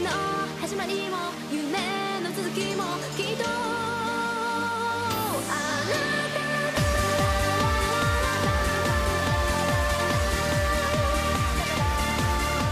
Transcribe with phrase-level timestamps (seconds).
[0.00, 0.10] の
[0.60, 1.16] 始まりも
[1.52, 1.78] 夢
[2.22, 2.84] の続きも
[3.16, 3.44] きっと
[5.50, 5.94] あな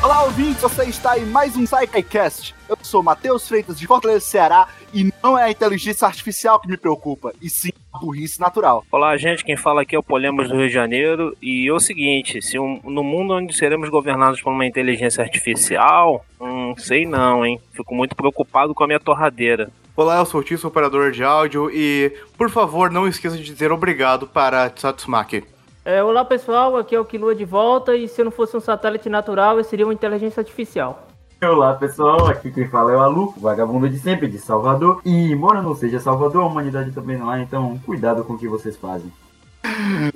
[0.02, 2.54] た Olá, ouvintes, você está em mais um SciCast.
[2.68, 6.76] Eu sou Matheus Freitas, de Fortaleza, Ceará, e não é a inteligência artificial que me
[6.76, 8.84] preocupa, e sim a burrice natural.
[8.90, 9.44] Olá, gente.
[9.44, 11.36] Quem fala aqui é o Polemos do Rio de Janeiro.
[11.40, 16.24] E é o seguinte: se um- no mundo onde seremos governados por uma inteligência artificial,
[16.71, 17.59] hum, sei não, hein?
[17.71, 19.69] Fico muito preocupado com a minha torradeira.
[19.95, 23.71] Olá, eu sou o Tício, operador de áudio, e por favor não esqueça de dizer
[23.71, 25.43] obrigado para Tsatsumaki.
[25.83, 28.59] É, olá pessoal, aqui é o Kilua de volta e se eu não fosse um
[28.59, 31.07] satélite natural eu seria uma inteligência artificial.
[31.41, 35.01] Olá pessoal, aqui quem fala é o Alu, vagabundo de sempre de Salvador.
[35.05, 38.47] E embora não seja Salvador, a humanidade também não é, então cuidado com o que
[38.47, 39.11] vocês fazem.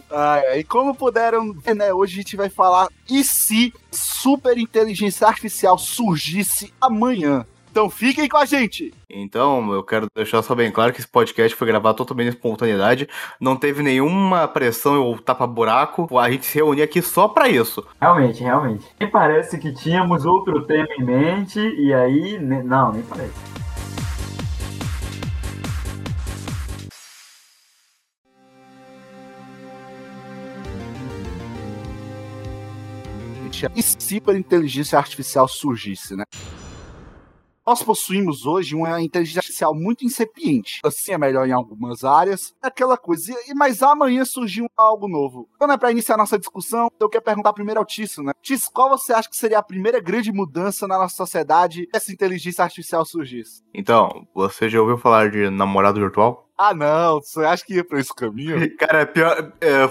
[0.09, 5.27] Ah, e como puderam ver, né, hoje a gente vai falar e se super inteligência
[5.27, 7.45] artificial surgisse amanhã.
[7.71, 8.93] Então fiquem com a gente!
[9.09, 13.07] Então, eu quero deixar só bem claro que esse podcast foi gravado totalmente em espontaneidade,
[13.39, 17.85] não teve nenhuma pressão ou tapa-buraco, a gente se reuniu aqui só pra isso.
[17.99, 18.85] Realmente, realmente.
[18.99, 22.37] Nem parece que tínhamos outro tema em mente e aí.
[22.39, 23.50] Não, nem parece.
[33.75, 36.23] E se super inteligência artificial surgisse, né?
[37.65, 40.79] Nós possuímos hoje uma inteligência artificial muito incipiente.
[40.83, 42.53] Assim é melhor em algumas áreas.
[42.63, 43.33] É aquela coisa.
[43.47, 45.47] E, mas amanhã surgiu algo novo.
[45.55, 48.33] Então, né, para iniciar nossa discussão, eu quero perguntar primeiro ao Tício, né?
[48.41, 52.11] Tício, qual você acha que seria a primeira grande mudança na nossa sociedade se essa
[52.11, 53.61] inteligência artificial surgisse?
[53.73, 56.50] Então, você já ouviu falar de namorado virtual?
[56.63, 57.19] Ah, não.
[57.19, 58.55] Você acha que ia pra esse caminho?
[58.77, 59.51] Cara, é pior.
[59.59, 59.89] é,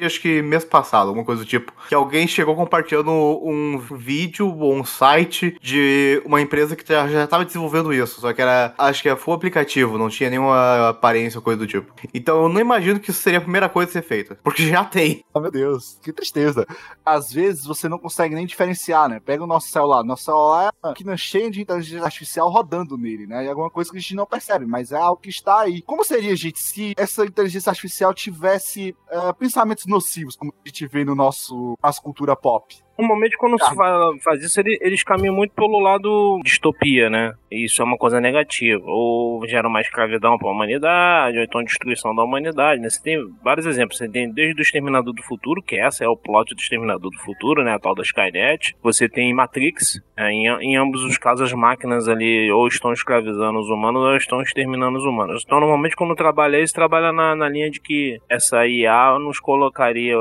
[0.00, 1.72] acho que mês passado, alguma coisa do tipo.
[1.88, 7.26] Que alguém chegou compartilhando um vídeo ou um site de uma empresa que já já
[7.26, 8.20] tava desenvolvendo isso.
[8.20, 8.74] Só que era.
[8.78, 11.92] Acho que era full aplicativo, não tinha nenhuma aparência ou coisa do tipo.
[12.12, 14.38] Então eu não imagino que isso seria a primeira coisa a ser feita.
[14.44, 15.24] Porque já tem.
[15.34, 16.66] Oh, meu Deus, que tristeza.
[17.04, 19.20] Às vezes você não consegue nem diferenciar, né?
[19.20, 20.04] Pega o nosso celular.
[20.04, 23.44] Nosso celular é uma cheia de inteligência artificial rodando nele, né?
[23.44, 25.82] E alguma coisa que a gente não percebe, mas é algo que está aí.
[25.82, 31.04] Como seria, gente, se essa inteligência artificial tivesse eh, pensamentos nocivos, como a gente vê
[31.04, 32.76] no nosso, nossa cultura pop?
[32.98, 33.66] Normalmente, quando Tá.
[33.66, 37.32] se fa- faz isso, ele- eles caminham muito pelo lado distopia, né?
[37.50, 38.82] Isso é uma coisa negativa.
[38.86, 42.88] Ou gera uma escravidão para a humanidade, ou então destruição da humanidade, né?
[42.88, 43.98] Você tem vários exemplos.
[43.98, 47.18] Você tem desde o Exterminador do Futuro, que essa é o plot do Exterminador do
[47.18, 47.74] Futuro, né?
[47.74, 48.74] A tal da Skynet.
[48.82, 50.00] Você tem Matrix.
[50.16, 50.30] né?
[50.32, 54.40] Em, em ambos os casos, as máquinas ali ou estão escravizando os humanos ou estão
[54.40, 55.42] exterminando os humanos.
[55.44, 60.16] Então, normalmente, quando trabalha isso, trabalha na, na linha de que essa IA nos colocaria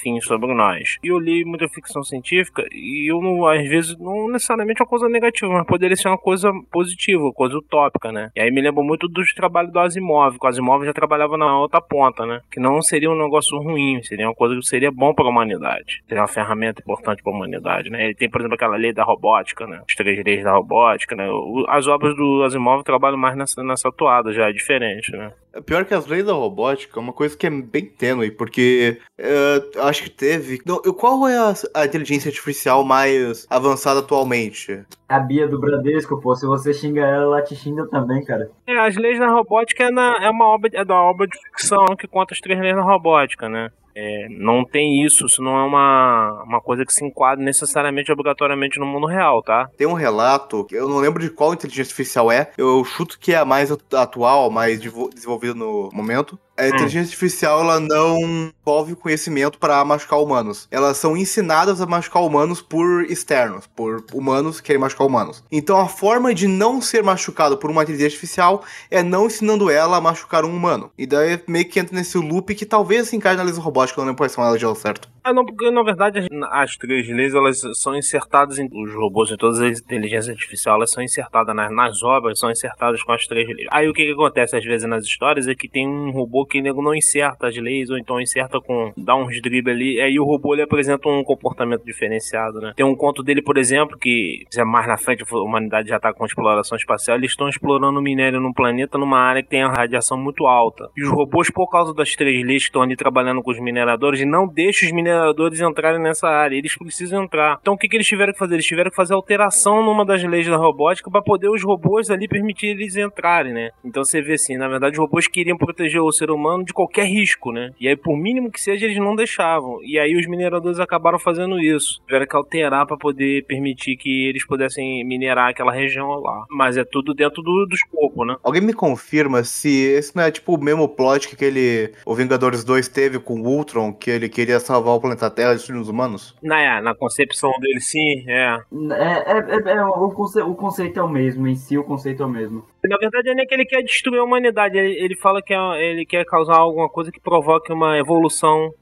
[0.00, 0.98] fim sobre nós.
[1.02, 4.88] E eu li muita ficção científica e eu não, às vezes, não necessariamente é uma
[4.88, 8.30] coisa negativa, mas poderia ser uma coisa positiva, uma coisa utópica, né?
[8.34, 11.58] E aí me lembra muito dos trabalhos do Asimov, que o Asimov já trabalhava na
[11.58, 12.40] outra ponta, né?
[12.50, 16.02] Que não seria um negócio ruim, seria uma coisa que seria bom para a humanidade.
[16.08, 18.04] Seria uma ferramenta importante para a humanidade, né?
[18.04, 19.82] Ele tem, por exemplo, aquela lei da robótica, né?
[19.88, 21.28] As três leis da robótica, né?
[21.68, 25.32] As obras do Asimov trabalham mais nessa, nessa toada, já é diferente, né?
[25.52, 28.98] É Pior que as leis da robótica é uma coisa que é bem tênue, porque
[29.18, 30.60] é, acho que teve.
[30.64, 34.82] Não, qual é a, a inteligência artificial mais avançada atualmente?
[35.08, 38.50] A Bia do Bradesco, pô, se você xinga ela, ela te xinga também, cara.
[38.66, 41.84] É, as leis da robótica é, na- é uma obra, é da obra de ficção
[41.98, 43.70] que conta as três leis da robótica, né?
[43.94, 48.78] É, não tem isso, isso não é uma, uma coisa que se enquadra necessariamente, obrigatoriamente
[48.78, 49.68] no mundo real, tá?
[49.76, 53.36] Tem um relato, eu não lembro de qual inteligência artificial é, eu chuto que é
[53.36, 56.38] a mais atu- atual, mais desenvolvida no momento.
[56.60, 60.68] A inteligência artificial ela não envolve conhecimento para machucar humanos.
[60.70, 65.42] Elas são ensinadas a machucar humanos por externos, por humanos que querem machucar humanos.
[65.50, 69.96] Então a forma de não ser machucado por uma inteligência artificial é não ensinando ela
[69.96, 70.90] a machucar um humano.
[70.98, 74.08] E daí meio que entra nesse loop que talvez se encaixe na lesa robótica, não
[74.08, 75.08] lembro quais são elas de certo.
[75.24, 79.36] Ah, não, porque na verdade as, três leis elas são insertadas em os robôs, em
[79.36, 83.46] todas as inteligências artificiais, elas são insertadas nas, nas obras, são insertadas com as três
[83.46, 83.68] leis.
[83.70, 86.60] Aí o que, que acontece às vezes nas histórias é que tem um robô que
[86.60, 88.92] nego não inserta as leis, ou então inserta com.
[88.96, 92.72] dá uns dribles ali, aí o robô ele apresenta um comportamento diferenciado, né?
[92.76, 96.12] Tem um conto dele, por exemplo, que já mais na frente a humanidade já tá
[96.12, 100.18] com exploração espacial, eles estão explorando minério num planeta numa área que tem a radiação
[100.18, 100.90] muito alta.
[100.96, 104.26] E os robôs, por causa das três leis que estão ali trabalhando com os mineradores,
[104.26, 106.56] não deixam os mineradores entrarem nessa área.
[106.56, 107.58] Eles precisam entrar.
[107.60, 108.54] Então o que, que eles tiveram que fazer?
[108.54, 112.26] Eles tiveram que fazer alteração numa das leis da robótica para poder os robôs ali
[112.26, 113.70] permitir eles entrarem, né?
[113.84, 116.72] Então você vê assim, na verdade os robôs queriam proteger o ser humano humano de
[116.72, 117.70] qualquer risco, né?
[117.80, 119.78] E aí, por mínimo que seja, eles não deixavam.
[119.84, 122.00] E aí os mineradores acabaram fazendo isso.
[122.06, 126.44] Tiveram que alterar para poder permitir que eles pudessem minerar aquela região lá.
[126.50, 128.36] Mas é tudo dentro do, do escopo, né?
[128.42, 132.64] Alguém me confirma se esse não é tipo o mesmo plot que aquele o Vingadores
[132.64, 135.88] 2 teve com o Ultron, que ele queria salvar o planeta Terra e destruir os
[135.88, 136.34] humanos?
[136.42, 138.58] Na, é, na concepção dele, sim, é.
[138.92, 142.22] É, é, é- é- o, conce- o conceito é o mesmo, em si o conceito
[142.22, 142.64] é o mesmo.
[142.84, 144.78] Na verdade, é nem que ele quer destruir a humanidade.
[144.78, 148.72] Ele, ele fala que é- ele quer causar alguma coisa que provoque uma evolução.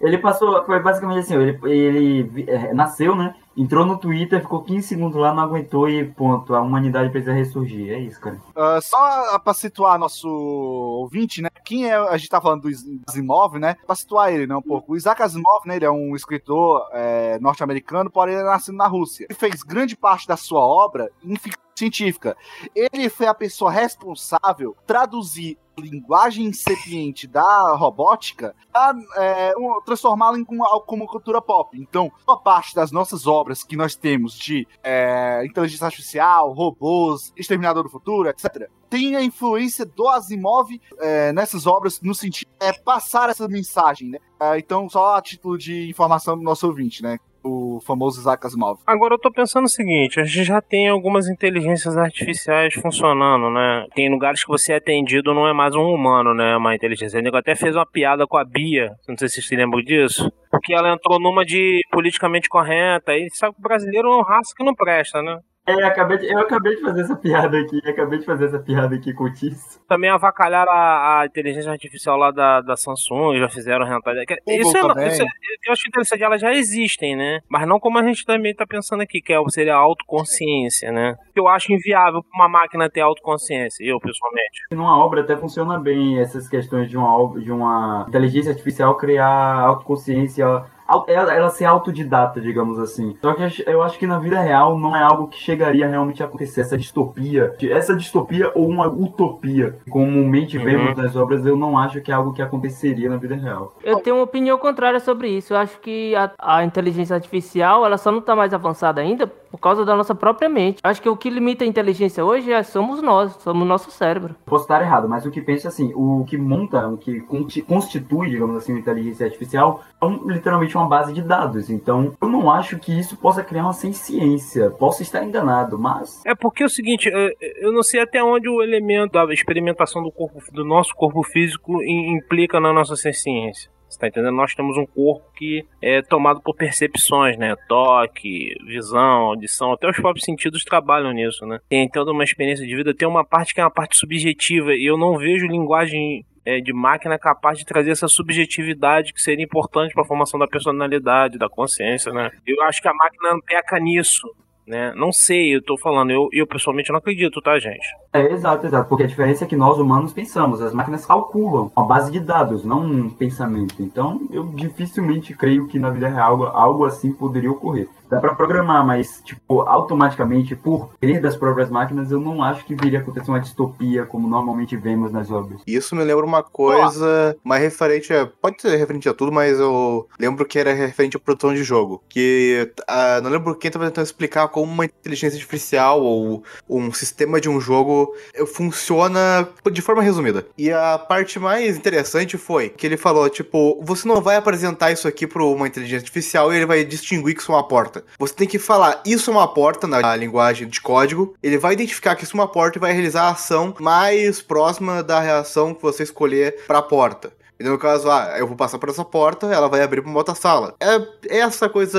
[0.00, 3.34] Ele passou, foi basicamente assim, ele, ele é, nasceu, né?
[3.56, 7.90] Entrou no Twitter, ficou 15 segundos lá, não aguentou e ponto, a humanidade precisa ressurgir.
[7.90, 8.38] É isso, cara.
[8.54, 11.48] Ah, só pra situar nosso ouvinte, né?
[11.64, 11.94] Quem é.
[11.94, 12.68] A gente tá falando do
[13.08, 13.76] Asimov, né?
[13.86, 14.54] Pra situar ele, né?
[14.54, 14.92] Um pouco.
[14.92, 15.76] O Isaac Asimov, né?
[15.76, 19.26] Ele é um escritor é, norte-americano, porém ele é nascido na Rússia.
[19.30, 22.36] Ele fez grande parte da sua obra em ficção científica.
[22.74, 30.38] Ele foi a pessoa responsável por traduzir linguagem incipiente da robótica a é, um- transformá-la
[30.38, 31.78] em como, como cultura pop.
[31.78, 37.84] Então, boa parte das nossas obras que nós temos de é, inteligência artificial, robôs, Exterminador
[37.84, 40.68] do Futuro, etc., tem a influência do Asimov
[41.00, 44.18] é, nessas obras no sentido é passar essa mensagem, né?
[44.38, 47.18] Ah, então, só a título de informação do nosso ouvinte, né?
[47.48, 48.80] O famoso Isaac Asimov.
[48.84, 53.86] Agora eu tô pensando o seguinte, a gente já tem algumas inteligências artificiais funcionando, né?
[53.94, 56.56] Tem lugares que você é atendido não é mais um humano, né?
[56.56, 57.22] Uma inteligência.
[57.22, 60.28] Nego até fez uma piada com a Bia, não sei se vocês se lembram disso.
[60.50, 64.52] Porque ela entrou numa de politicamente correta, e sabe que o brasileiro é uma raça
[64.56, 65.38] que não presta, né?
[65.66, 68.58] É, eu acabei, de, eu acabei de fazer essa piada aqui, acabei de fazer essa
[68.58, 69.80] piada aqui com o Tiz.
[69.88, 74.14] Também avacalharam a, a inteligência artificial lá da, da Samsung, já fizeram rentar.
[74.46, 75.26] Isso, é, isso é-
[75.66, 77.40] eu acho interessante, elas já existem, né?
[77.48, 81.16] Mas não como a gente também tá pensando aqui, que é, seria a autoconsciência, né?
[81.34, 84.62] Eu acho inviável pra uma máquina ter autoconsciência, eu pessoalmente.
[84.70, 89.26] Numa obra até funciona bem essas questões de uma, de uma inteligência artificial criar
[89.60, 90.64] autoconsciência, au-
[91.08, 93.16] ela, ela ser autodidata, digamos assim.
[93.20, 96.26] Só que eu acho- que na vida real não é algo que chegaria realmente a
[96.26, 97.54] acontecer, essa distopia.
[97.70, 100.64] Essa distopia ou uma utopia, que comumente Uhum.
[100.64, 103.72] vemos nas obras, eu não acho que é algo que aconteceria na vida real.
[103.82, 105.54] Eu tenho uma opinião contrária sobre isso.
[105.54, 109.58] Eu acho que a, a inteligência artificial ela só não está mais avançada ainda por
[109.58, 110.78] causa da nossa própria mente.
[110.82, 114.34] Acho que o que limita a inteligência hoje é, somos nós, somos nosso cérebro.
[114.44, 117.20] Posso estar errado, mas o que pensa assim, o que monta, o que
[117.66, 121.70] constitui, digamos assim, uma inteligência artificial é um- literalmente uma base de dados.
[121.70, 124.70] Então, eu não acho que isso possa criar uma ciência.
[124.70, 128.48] Posso estar enganado, mas É porque é o seguinte, eu- eu não sei até onde
[128.48, 133.70] o elemento da experimentação do corpo, do nosso corpo físico im- implica na nossa ciência.
[133.88, 134.34] Você tá entendendo?
[134.34, 137.54] Nós temos um corpo que é tomado por percepções, né?
[137.68, 141.58] Toque, visão, audição, até os próprios sentidos trabalham nisso, né?
[141.68, 144.84] Tem toda uma experiência de vida, tem uma parte que é uma parte subjetiva e
[144.84, 149.92] eu não vejo linguagem é, de máquina capaz de trazer essa subjetividade que seria importante
[149.92, 152.30] para a formação da personalidade, da consciência, né?
[152.46, 154.28] Eu acho que a máquina peca nisso,
[154.66, 154.92] né?
[154.94, 157.86] Não sei, eu tô falando, eu, eu pessoalmente não acredito, tá, gente?
[158.12, 158.88] É, exato, exato.
[158.88, 162.64] Porque a diferença é que nós humanos pensamos, as máquinas calculam uma base de dados,
[162.64, 163.80] não um pensamento.
[163.80, 167.88] Então, eu dificilmente creio que na vida real algo assim poderia ocorrer.
[168.08, 172.74] Dá pra programar, mas, tipo, automaticamente, por querer das próprias máquinas, eu não acho que
[172.74, 175.60] viria acontecer uma distopia como normalmente vemos nas obras.
[175.66, 178.26] Isso me lembra uma coisa mais referente a.
[178.26, 182.02] Pode ser referente a tudo, mas eu lembro que era referente à produção de jogo.
[182.08, 182.72] Que.
[182.88, 187.48] ah, não lembro quem estava tentando explicar como uma inteligência artificial ou um sistema de
[187.48, 190.46] um jogo eh, funciona de forma resumida.
[190.56, 195.08] E a parte mais interessante foi que ele falou: tipo, você não vai apresentar isso
[195.08, 197.95] aqui para uma inteligência artificial e ele vai distinguir que isso é uma porta.
[198.18, 201.34] Você tem que falar, isso é uma porta na linguagem de código.
[201.42, 205.02] Ele vai identificar que isso é uma porta e vai realizar a ação mais próxima
[205.02, 207.32] da reação que você escolher para a porta.
[207.58, 210.18] E no caso, ah, eu vou passar por essa porta, ela vai abrir pra uma
[210.18, 210.74] outra sala.
[210.80, 211.98] É essa coisa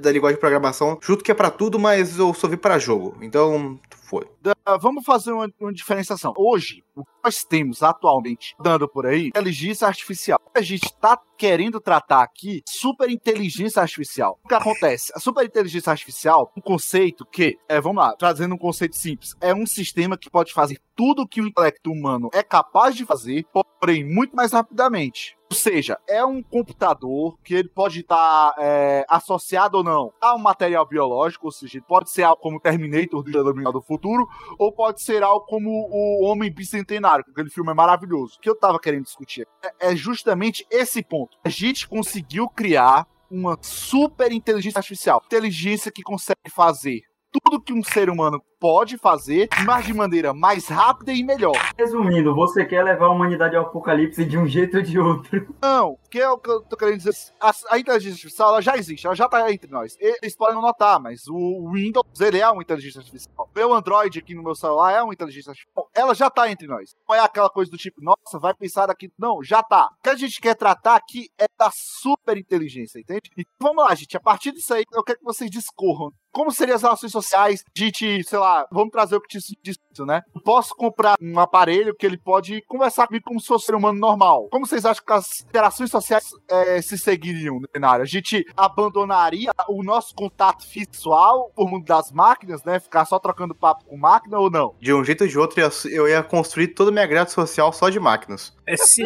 [0.00, 3.16] da linguagem de programação, junto que é pra tudo, mas eu só vi pra jogo.
[3.22, 4.26] Então, foi.
[4.64, 6.32] Ah, vamos fazer uma, uma diferenciação.
[6.36, 10.40] Hoje, o que nós temos atualmente dando por aí, inteligência artificial.
[10.54, 14.38] A gente está querendo tratar aqui super inteligência artificial.
[14.42, 15.12] O que acontece?
[15.14, 19.54] A super inteligência artificial, um conceito que, é, vamos lá, trazendo um conceito simples, é
[19.54, 23.44] um sistema que pode fazer tudo que o intelecto humano é capaz de fazer,
[23.78, 25.36] porém muito mais rapidamente.
[25.50, 30.38] Ou seja, é um computador que ele pode estar é, associado ou não a um
[30.38, 34.26] material biológico, ou seja, ele pode ser algo como Terminator do Exterminador do Futuro,
[34.58, 38.36] ou pode ser algo como o Homem Bicentenário, que aquele filme é maravilhoso.
[38.36, 41.38] O que eu tava querendo discutir é, é justamente esse ponto.
[41.44, 47.82] A gente conseguiu criar uma super inteligência artificial, inteligência que consegue fazer tudo que um
[47.82, 51.56] ser humano pode fazer, mas de maneira mais rápida e melhor.
[51.78, 55.54] Resumindo, você quer levar a humanidade ao apocalipse de um jeito ou de outro.
[55.62, 57.14] Não, que é o que eu tô querendo dizer.
[57.40, 59.96] A, a inteligência artificial ela já existe, ela já tá entre nós.
[60.00, 63.48] Eles podem não notar, mas o Windows, ele é uma inteligência artificial.
[63.54, 65.88] Meu Android aqui no meu celular é uma inteligência artificial.
[65.94, 66.94] Ela já tá entre nós.
[67.08, 69.10] Não é aquela coisa do tipo, nossa, vai pensar daqui.
[69.18, 69.90] Não, já tá.
[69.98, 73.30] O que a gente quer tratar aqui é da super inteligência, entende?
[73.36, 74.16] Então vamos lá, gente.
[74.16, 76.12] A partir disso aí, eu quero que vocês discorram.
[76.30, 79.78] Como seriam as relações sociais de, te, sei lá, vamos trazer o que te disse,
[80.00, 80.22] né?
[80.34, 83.74] Eu posso comprar um aparelho que ele pode conversar comigo como se fosse um ser
[83.74, 84.48] humano normal.
[84.50, 88.02] Como vocês acham que as interações sociais é, se seguiriam na área?
[88.02, 92.78] A gente abandonaria o nosso contato visual por mundo das máquinas, né?
[92.80, 94.74] Ficar só trocando papo com máquina ou não?
[94.80, 97.88] De um jeito ou de outro, eu ia construir toda a minha grade social só
[97.88, 98.56] de máquinas.
[98.68, 99.02] É, Se,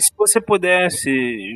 [0.00, 1.10] se você pudesse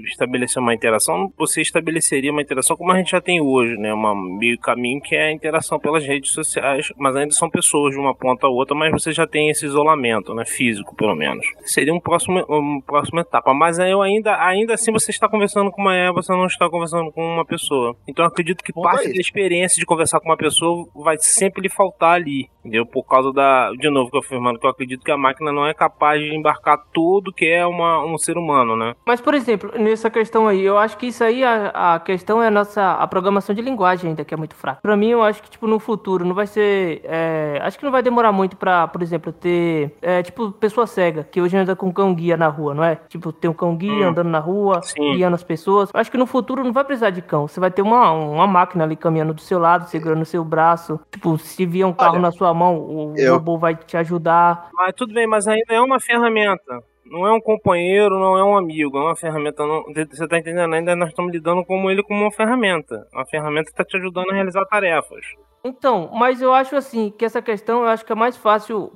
[0.04, 3.94] estabelecer uma interação, você estabeleceria uma interação como a gente já tem hoje, né?
[3.94, 7.98] Uma meio caminho que é a interação pelas redes sociais, mas ainda são pessoas de
[7.98, 10.44] uma ponta a outra, mas você já tem esse isolamento, né?
[10.44, 11.46] Físico, pelo menos.
[11.64, 13.54] Seria um próximo, uma próxima etapa.
[13.54, 16.68] Mas aí eu ainda, ainda assim você está conversando com uma é, você não está
[16.68, 17.96] conversando com uma pessoa.
[18.06, 21.70] Então eu acredito que parte da experiência de conversar com uma pessoa vai sempre lhe
[21.70, 22.50] faltar ali.
[22.66, 22.84] Entendeu?
[22.84, 23.70] Por causa da.
[23.78, 26.34] De novo, que eu afirmando que eu acredito que a máquina não é capaz de
[26.34, 28.94] embarcar tudo que é uma, um ser humano, né?
[29.06, 32.48] Mas, por exemplo, nessa questão aí, eu acho que isso aí, a, a questão é
[32.48, 34.80] a nossa a programação de linguagem ainda, que é muito fraca.
[34.82, 37.00] Pra mim, eu acho que, tipo, no futuro não vai ser.
[37.04, 39.94] é, acho que não vai demorar muito pra, por exemplo, ter.
[40.02, 42.96] é, tipo, pessoa cega, que hoje anda com cão guia na rua, não é?
[43.08, 44.10] Tipo, tem um cão guia Hum.
[44.10, 45.14] andando na rua, Sim.
[45.14, 45.90] guiando as pessoas.
[45.92, 47.46] Eu acho que no futuro não vai precisar de cão.
[47.48, 50.98] Você vai ter uma, uma máquina ali caminhando do seu lado, segurando o seu braço.
[51.10, 54.68] Tipo, se vier um carro Olha, na sua mão, o eu- robô vai te ajudar.
[54.72, 56.82] Mas tudo bem, mas ainda é uma ferramenta.
[57.10, 59.64] Não é um companheiro, não é um amigo, é uma ferramenta.
[59.64, 60.74] Não, você tá entendendo?
[60.74, 63.06] Ainda nós estamos lidando com ele como uma ferramenta.
[63.12, 65.24] Uma ferramenta que está te ajudando a realizar tarefas.
[65.64, 68.92] Então, mas eu acho assim que essa questão eu acho que é mais fácil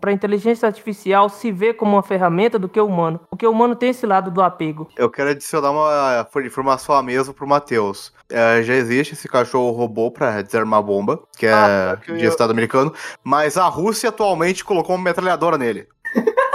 [0.00, 3.20] para a inteligência artificial se ver como uma ferramenta do que o humano.
[3.30, 4.86] Porque o humano tem esse lado do apego.
[4.98, 8.12] Eu quero adicionar uma informação à mesa pro Matheus.
[8.30, 12.28] É, já existe esse cachorro robô pra desarmar bomba, que é Ah, que de eu-
[12.28, 12.92] Estado americano,
[13.24, 15.88] mas a Rússia atualmente colocou uma metralhadora nele.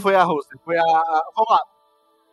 [0.00, 0.82] Foi a Rússia, foi a.
[0.82, 1.60] Vamos lá.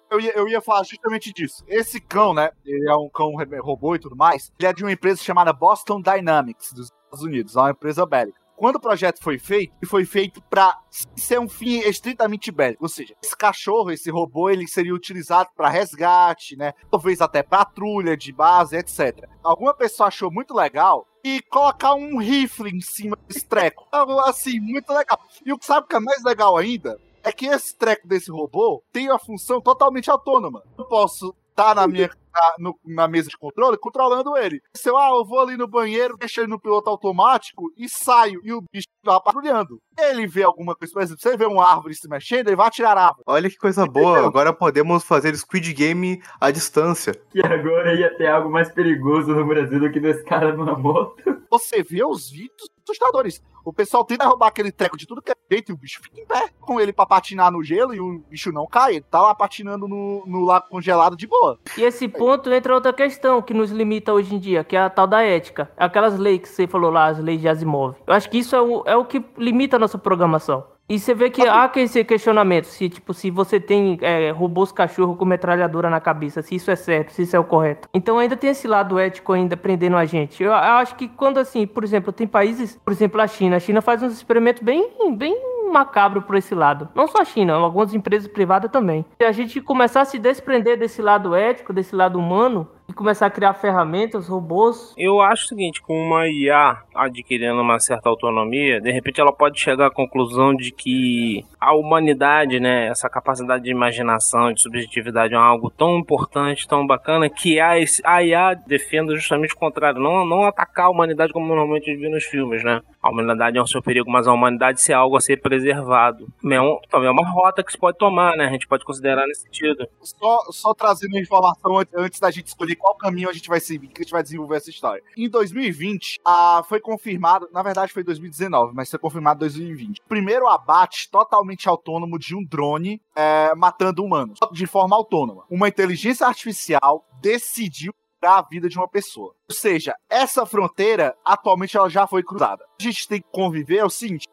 [0.09, 1.63] Eu ia, eu ia falar justamente disso.
[1.67, 2.49] Esse cão, né?
[2.65, 4.51] Ele é um cão robô e tudo mais.
[4.57, 7.55] Ele é de uma empresa chamada Boston Dynamics, dos Estados Unidos.
[7.55, 8.39] É uma empresa bélica.
[8.57, 10.75] Quando o projeto foi feito, foi feito para
[11.15, 12.83] ser um fim estritamente bélico.
[12.83, 16.73] Ou seja, esse cachorro, esse robô, ele seria utilizado para resgate, né?
[16.89, 19.29] Talvez até patrulha de base, etc.
[19.43, 23.85] Alguma pessoa achou muito legal e colocar um rifle em cima desse treco.
[23.91, 25.19] Algo assim, muito legal.
[25.45, 28.81] E o que sabe que é mais legal ainda é que esse treco desse robô
[28.93, 30.63] tem uma função totalmente autônoma.
[30.77, 34.61] Eu posso estar na minha na, no- na mesa de controle controlando ele.
[34.75, 38.39] Se eu, ah, eu vou ali no banheiro, deixo ele no piloto automático e saio
[38.43, 39.79] e o bicho tá patrulhando.
[39.97, 42.67] Ele vê alguma coisa, por exemplo, se ele vê uma árvore se mexendo, ele vai
[42.67, 43.23] atirar a árvore.
[43.25, 47.13] Olha que coisa boa, agora podemos fazer Squid Game à distância.
[47.33, 51.15] E agora ia ter algo mais perigoso no Brasil do que desse cara numa moto.
[51.49, 53.41] Você vê os vídeos assustadores.
[53.65, 56.19] O pessoal tenta roubar aquele treco de tudo que é jeito e o bicho fica
[56.19, 58.95] em pé com ele pra patinar no gelo e o bicho não cai.
[58.95, 61.59] Ele tá lá patinando no, no lago congelado de boa.
[61.77, 64.89] E esse ponto entra outra questão que nos limita hoje em dia, que é a
[64.89, 65.71] tal da ética.
[65.77, 67.95] Aquelas leis que você falou lá, as leis de Asimov.
[68.05, 70.63] Eu acho que isso é o, é o que limita a nossa programação.
[70.89, 74.71] E você vê que há que esse questionamento, se tipo, se você tem é, robôs
[74.71, 77.89] cachorro com metralhadora na cabeça, se isso é certo, se isso é o correto.
[77.93, 80.41] Então ainda tem esse lado ético ainda prendendo a gente.
[80.41, 83.59] Eu, eu acho que quando assim, por exemplo, tem países, por exemplo, a China, a
[83.59, 85.35] China faz uns experimentos bem, bem
[85.69, 86.87] macabro por esse lado.
[86.95, 89.05] Não só a China, algumas empresas privadas também.
[89.17, 93.25] Se a gente começar a se desprender desse lado ético, desse lado humano, e começar
[93.25, 98.79] a criar ferramentas, robôs, Eu acho o seguinte, com uma IA adquirindo uma certa autonomia,
[98.79, 103.71] de repente ela pode chegar à conclusão de que a humanidade, né, essa capacidade de
[103.71, 107.77] imaginação, de subjetividade é algo tão importante, tão bacana, que a,
[108.23, 112.09] IA defenda justamente o contrário, não, não atacar a humanidade como normalmente a gente vê
[112.09, 112.81] nos filmes, né?
[113.07, 116.27] A humanidade é um seu perigo, mas a humanidade ser algo a ser preservado.
[116.43, 118.45] É, um- também é uma rota que se pode tomar, né?
[118.47, 119.87] A gente pode considerar nesse sentido.
[120.01, 123.87] Só, só trazendo informação an- antes da gente escolher qual caminho a gente vai seguir,
[123.87, 125.01] que a gente vai desenvolver essa história.
[125.17, 130.01] Em 2020, ah, foi confirmado, na verdade foi 2019, mas foi confirmado em 2020.
[130.07, 135.43] Primeiro abate totalmente autônomo de um drone é, matando humanos, de forma autônoma.
[135.49, 139.35] Uma inteligência artificial decidiu a vida de uma pessoa.
[139.49, 142.63] Ou seja, essa fronteira atualmente ela já foi cruzada.
[142.79, 144.27] A gente tem que conviver é o seguinte: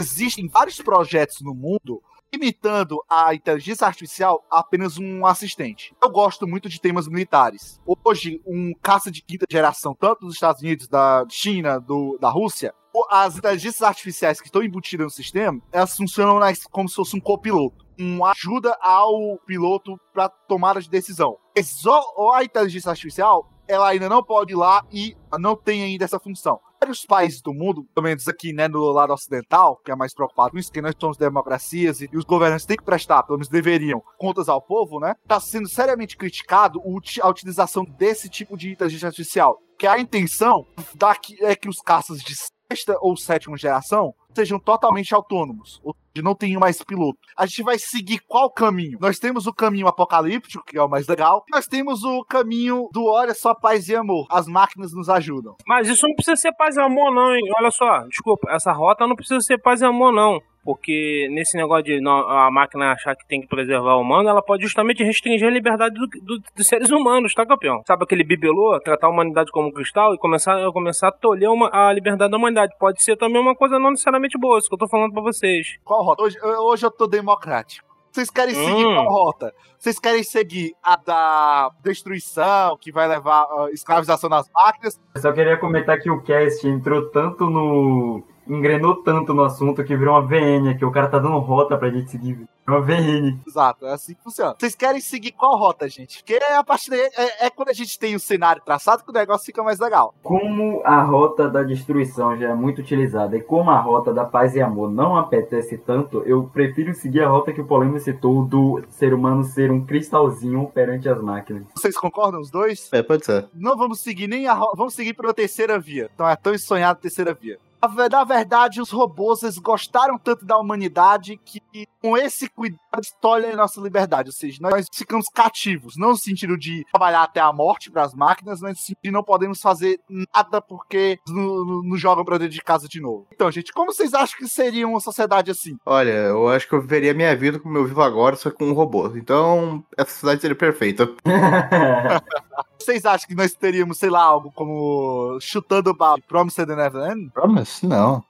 [0.00, 2.02] existem vários projetos no mundo
[2.32, 5.94] limitando a inteligência artificial a apenas um assistente.
[6.02, 7.80] Eu gosto muito de temas militares.
[8.04, 12.74] Hoje, um caça de quinta geração, tanto dos Estados Unidos, da China, do, da Rússia,
[13.10, 16.40] as inteligências artificiais que estão embutidas no sistema, elas funcionam
[16.70, 17.86] como se fosse um copiloto.
[17.98, 21.36] Uma ajuda ao piloto para tomada de decisão.
[21.62, 22.00] Só
[22.34, 26.58] a inteligência artificial, ela ainda não pode ir lá e não tem ainda essa função.
[26.80, 30.52] Vários países do mundo, pelo menos aqui, né, no lado ocidental, que é mais preocupado
[30.52, 34.00] com isso, que nós somos democracias e, os governantes têm que prestar, pelo menos deveriam,
[34.16, 35.14] contas ao povo, né?
[35.26, 36.80] Tá sendo seriamente criticado
[37.20, 39.58] a utilização desse tipo de inteligência artificial.
[39.76, 42.34] Que a intenção daqui é que os caças de
[42.70, 47.18] sexta ou sétima geração sejam totalmente autônomos, ou não tenham mais piloto.
[47.36, 48.98] A gente vai seguir qual caminho?
[49.00, 53.04] Nós temos o caminho apocalíptico, que é o mais legal, nós temos o caminho do
[53.04, 54.26] olha só paz e amor.
[54.30, 55.56] As máquinas nos ajudam.
[55.66, 57.42] Mas isso não precisa ser paz e amor, não, hein?
[57.58, 61.84] Olha só, desculpa, essa rota não precisa ser paz e amor, não porque nesse negócio
[61.84, 65.50] de a máquina achar que tem que preservar o humano, ela pode justamente restringir a
[65.50, 67.82] liberdade do, do, dos seres humanos, tá, campeão?
[67.86, 71.90] Sabe aquele bibelô, tratar a humanidade como cristal e começar, começar a tolher uma, a
[71.90, 72.74] liberdade da humanidade?
[72.78, 75.78] Pode ser também uma coisa não necessariamente boa, isso que eu tô falando pra vocês.
[75.82, 76.22] Qual rota?
[76.22, 77.88] Hoje, hoje eu tô democrático.
[78.12, 78.94] Vocês querem seguir hum.
[78.94, 79.54] qual rota?
[79.78, 85.00] Vocês querem seguir a da destruição, que vai levar a escravização das máquinas?
[85.14, 89.96] Eu só queria comentar que o cast entrou tanto no engrenou tanto no assunto que
[89.96, 90.84] virou uma VN aqui.
[90.84, 92.48] O cara tá dando rota pra gente seguir.
[92.66, 93.38] É uma VN.
[93.46, 94.54] Exato, é assim que funciona.
[94.58, 96.18] Vocês querem seguir qual rota, gente?
[96.18, 99.14] Porque a partir daí é, é, quando a gente tem o cenário traçado que o
[99.14, 100.14] negócio fica mais legal.
[100.22, 104.54] Como a rota da destruição já é muito utilizada e como a rota da paz
[104.54, 108.82] e amor não apetece tanto, eu prefiro seguir a rota que o Polêmico citou do
[108.90, 111.64] ser humano ser um cristalzinho perante as máquinas.
[111.74, 112.90] Vocês concordam os dois?
[112.92, 113.46] É, pode ser.
[113.54, 116.10] Não vamos seguir nem a rota, vamos seguir pela terceira via.
[116.14, 117.58] Então é tão sonhada terceira via.
[117.80, 121.62] Na verdade, os robôs eles gostaram tanto da humanidade que,
[122.00, 122.78] com esse cuidado,
[123.20, 124.28] tolhem a nossa liberdade.
[124.28, 128.14] Ou seja, nós ficamos cativos, não no sentido de trabalhar até a morte para as
[128.14, 130.00] máquinas, mas no sentido de não podemos fazer
[130.34, 133.26] nada porque nos jogam para dentro de casa de novo.
[133.32, 135.76] Então, gente, como vocês acham que seria uma sociedade assim?
[135.86, 138.72] Olha, eu acho que eu viveria minha vida como eu vivo agora, só com um
[138.72, 139.08] robô.
[139.16, 141.08] Então, essa sociedade seria perfeita.
[142.78, 147.30] Vocês acham que nós teríamos, sei lá, algo como chutando o balde, Promised Neverland?
[147.30, 147.86] Promise?
[147.86, 148.24] Não.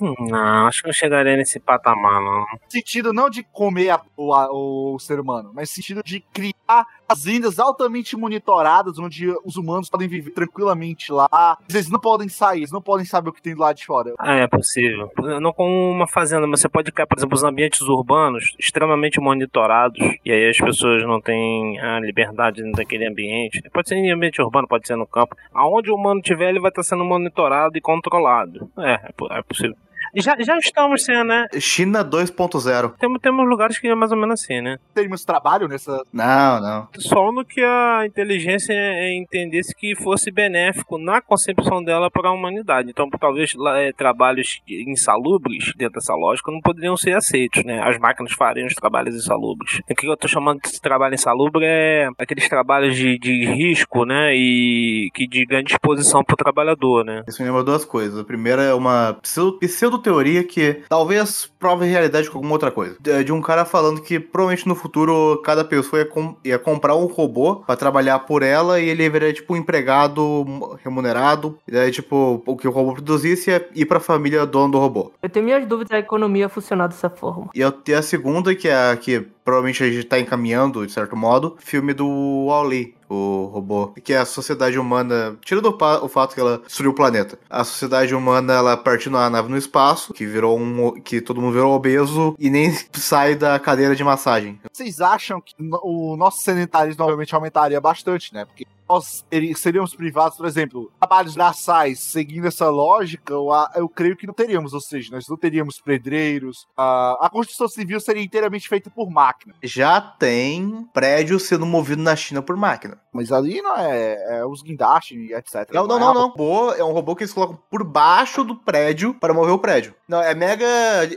[0.00, 2.44] Não, acho que não chegaria nesse patamar, não.
[2.68, 8.16] Sentido não de comer a, o, o, ser humano, mas sentido de criar fazendas altamente
[8.16, 11.58] monitoradas, onde os humanos podem viver tranquilamente lá.
[11.68, 14.14] Eles não podem sair, eles não podem saber o que tem do lado de fora.
[14.18, 15.10] Ah, é possível.
[15.40, 19.98] Não como uma fazenda, mas você pode criar, por exemplo, os ambientes urbanos extremamente monitorados,
[20.24, 23.62] e aí as pessoas não têm a liberdade daquele ambiente.
[23.72, 25.34] Pode ser em ambiente urbano, pode ser no campo.
[25.52, 28.70] Aonde o humano estiver, ele vai estar sendo monitorado e controlado.
[28.78, 29.76] É, é, é possível.
[30.14, 31.46] Já, já estamos sendo, né?
[31.60, 32.94] China 2.0.
[32.98, 34.78] Temos, temos lugares que é mais ou menos assim, né?
[34.94, 36.02] Temos trabalho nessa.
[36.12, 36.88] Não, não.
[36.98, 38.74] Só no que a inteligência
[39.12, 42.90] entendesse que fosse benéfico na concepção dela para a humanidade.
[42.90, 47.80] Então, talvez é, trabalhos insalubres dentro dessa lógica não poderiam ser aceitos, né?
[47.82, 49.80] As máquinas fariam os trabalhos insalubres.
[49.90, 54.34] O que eu estou chamando de trabalho insalubre é aqueles trabalhos de, de risco, né?
[54.34, 57.22] E que de grande exposição para o trabalhador, né?
[57.26, 58.18] Isso me lembra duas coisas.
[58.18, 62.96] A primeira é uma pseudo teoria que talvez prove a realidade com alguma outra coisa.
[63.24, 67.06] De um cara falando que provavelmente no futuro cada pessoa ia, com, ia comprar um
[67.06, 71.58] robô para trabalhar por ela e ele viria tipo um empregado remunerado.
[71.66, 75.12] E daí, tipo, o que o robô produzisse ia ir pra família dono do robô.
[75.22, 77.48] Eu tenho minhas dúvidas da economia funcionar dessa forma.
[77.54, 80.92] E eu tenho a segunda, que é a que provavelmente a gente tá encaminhando, de
[80.92, 86.34] certo modo, filme do Wall-E, o robô, que é a sociedade humana, tirando o, fato
[86.34, 87.38] que ela destruiu o planeta.
[87.48, 91.47] A sociedade humana, ela partindo a nave no espaço, que virou um, que todo mundo
[91.50, 94.60] virou obeso e nem sai da cadeira de massagem.
[94.72, 98.44] Vocês acham que o nosso sedentarismo obviamente aumentaria bastante, né?
[98.44, 99.24] Porque nós
[99.56, 104.72] seríamos privados, por exemplo, trabalhos braçais, seguindo essa lógica, eu, eu, creio que não teríamos,
[104.72, 109.54] ou seja, nós não teríamos pedreiros, a, a construção civil seria inteiramente feita por máquina.
[109.62, 112.98] Já tem prédio sendo movido na China por máquina.
[113.12, 115.72] Mas ali não é, é os guindastes e etc.
[115.72, 116.28] Não, não, não, não.
[116.28, 119.94] Robô, é um robô que eles colocam por baixo do prédio para mover o prédio.
[120.08, 120.66] Não, é mega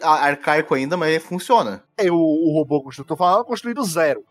[0.02, 1.84] arcaico ainda, mas funciona.
[2.02, 4.24] É, o, o robô tô falando construído zero.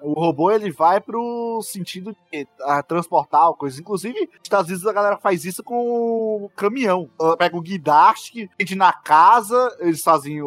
[0.00, 3.78] O robô ele vai pro sentido de a, transportar coisas.
[3.78, 7.08] Inclusive, às vezes a galera faz isso com o caminhão.
[7.18, 10.40] Ela pega o guindaste, vende na casa, eles fazem,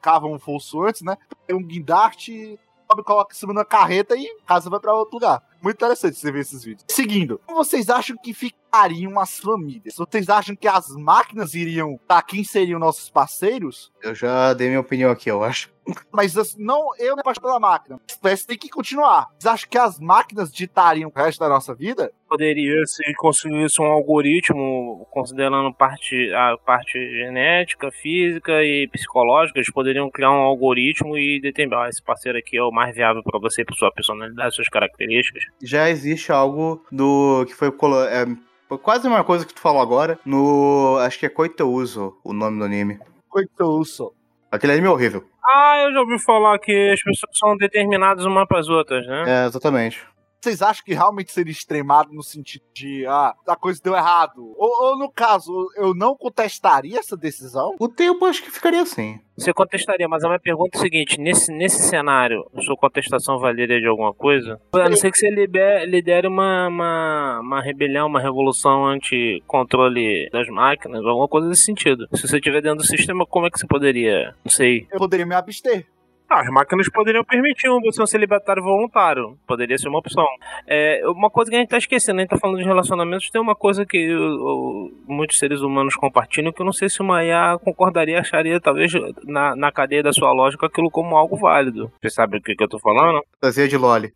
[0.00, 1.16] cavam um fosso antes, né?
[1.46, 2.58] Pega um guindaste,
[3.04, 5.42] coloca em cima da carreta e a casa vai para outro lugar.
[5.62, 6.84] Muito interessante você ver esses vídeos.
[6.88, 9.94] Seguindo, vocês acham que fica matariam as famílias?
[9.96, 13.90] Vocês acham que as máquinas iriam tá quem seriam nossos parceiros?
[14.02, 15.74] Eu já dei minha opinião aqui, eu acho.
[16.12, 17.96] Mas assim, não eu me apaixono pela máquina.
[17.96, 19.28] A espécie tem que continuar.
[19.38, 22.10] Vocês acham que as máquinas ditariam o resto da nossa vida?
[22.28, 30.10] Poderia se conseguisse um algoritmo, considerando parte, a parte genética, física e psicológica, eles poderiam
[30.10, 33.64] criar um algoritmo e determinar ah, esse parceiro aqui é o mais viável para você,
[33.64, 35.44] por sua personalidade, suas características.
[35.62, 38.24] Já existe algo do que foi colo- é,
[38.68, 42.58] foi quase uma coisa que tu falou agora no acho que é Koitouso, o nome
[42.58, 42.98] do anime.
[43.28, 44.12] Coitouso.
[44.50, 45.24] Aquele anime é horrível.
[45.44, 49.24] Ah, eu já ouvi falar que as pessoas são determinadas umas para as outras, né?
[49.26, 50.04] É, exatamente.
[50.46, 54.54] Vocês acham que realmente seria extremado no sentido de, ah, a coisa deu errado?
[54.56, 57.74] Ou, ou no caso, eu não contestaria essa decisão?
[57.80, 59.18] O tempo acho que ficaria assim.
[59.36, 63.80] Você contestaria, mas a minha pergunta é a seguinte: nesse, nesse cenário, sua contestação valeria
[63.80, 64.60] de alguma coisa?
[64.72, 70.48] A não ser que você liber- lidere uma, uma, uma rebelião, uma revolução anti-controle das
[70.48, 72.06] máquinas, alguma coisa desse sentido.
[72.14, 74.34] Se você estiver dentro do sistema, como é que você poderia?
[74.44, 74.86] Não sei.
[74.92, 75.86] Eu poderia me abster.
[76.28, 79.38] Ah, as máquinas poderiam permitir um você um celibatário voluntário.
[79.46, 80.26] Poderia ser uma opção.
[80.66, 83.40] É, uma coisa que a gente tá esquecendo, a gente tá falando de relacionamentos, tem
[83.40, 87.22] uma coisa que o- o- muitos seres humanos compartilham que eu não sei se uma
[87.24, 88.92] IA concordaria, acharia, talvez,
[89.24, 91.90] na, na cadeia da sua lógica, aquilo como algo válido.
[92.02, 93.22] Você sabe o que, que eu tô falando?
[93.40, 94.12] Fantasia de Loli.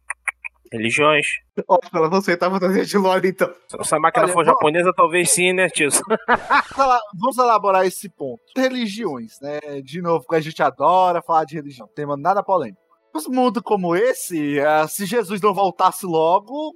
[0.72, 1.26] Religiões.
[1.68, 3.52] Ótimo, ela não aceita a fantasia de Loli, então.
[3.82, 5.88] Se a máquina Olha, for vou- japonesa, talvez sim, né, tio?
[6.28, 8.40] Vamos ela- Vamos elaborar esse ponto.
[8.56, 9.58] Religiões, né?
[9.82, 11.86] De novo, porque a gente adora falar de religião.
[11.86, 12.80] Não tem nada polêmico.
[13.14, 16.72] Um mundo como esse, ah, se Jesus não voltasse logo,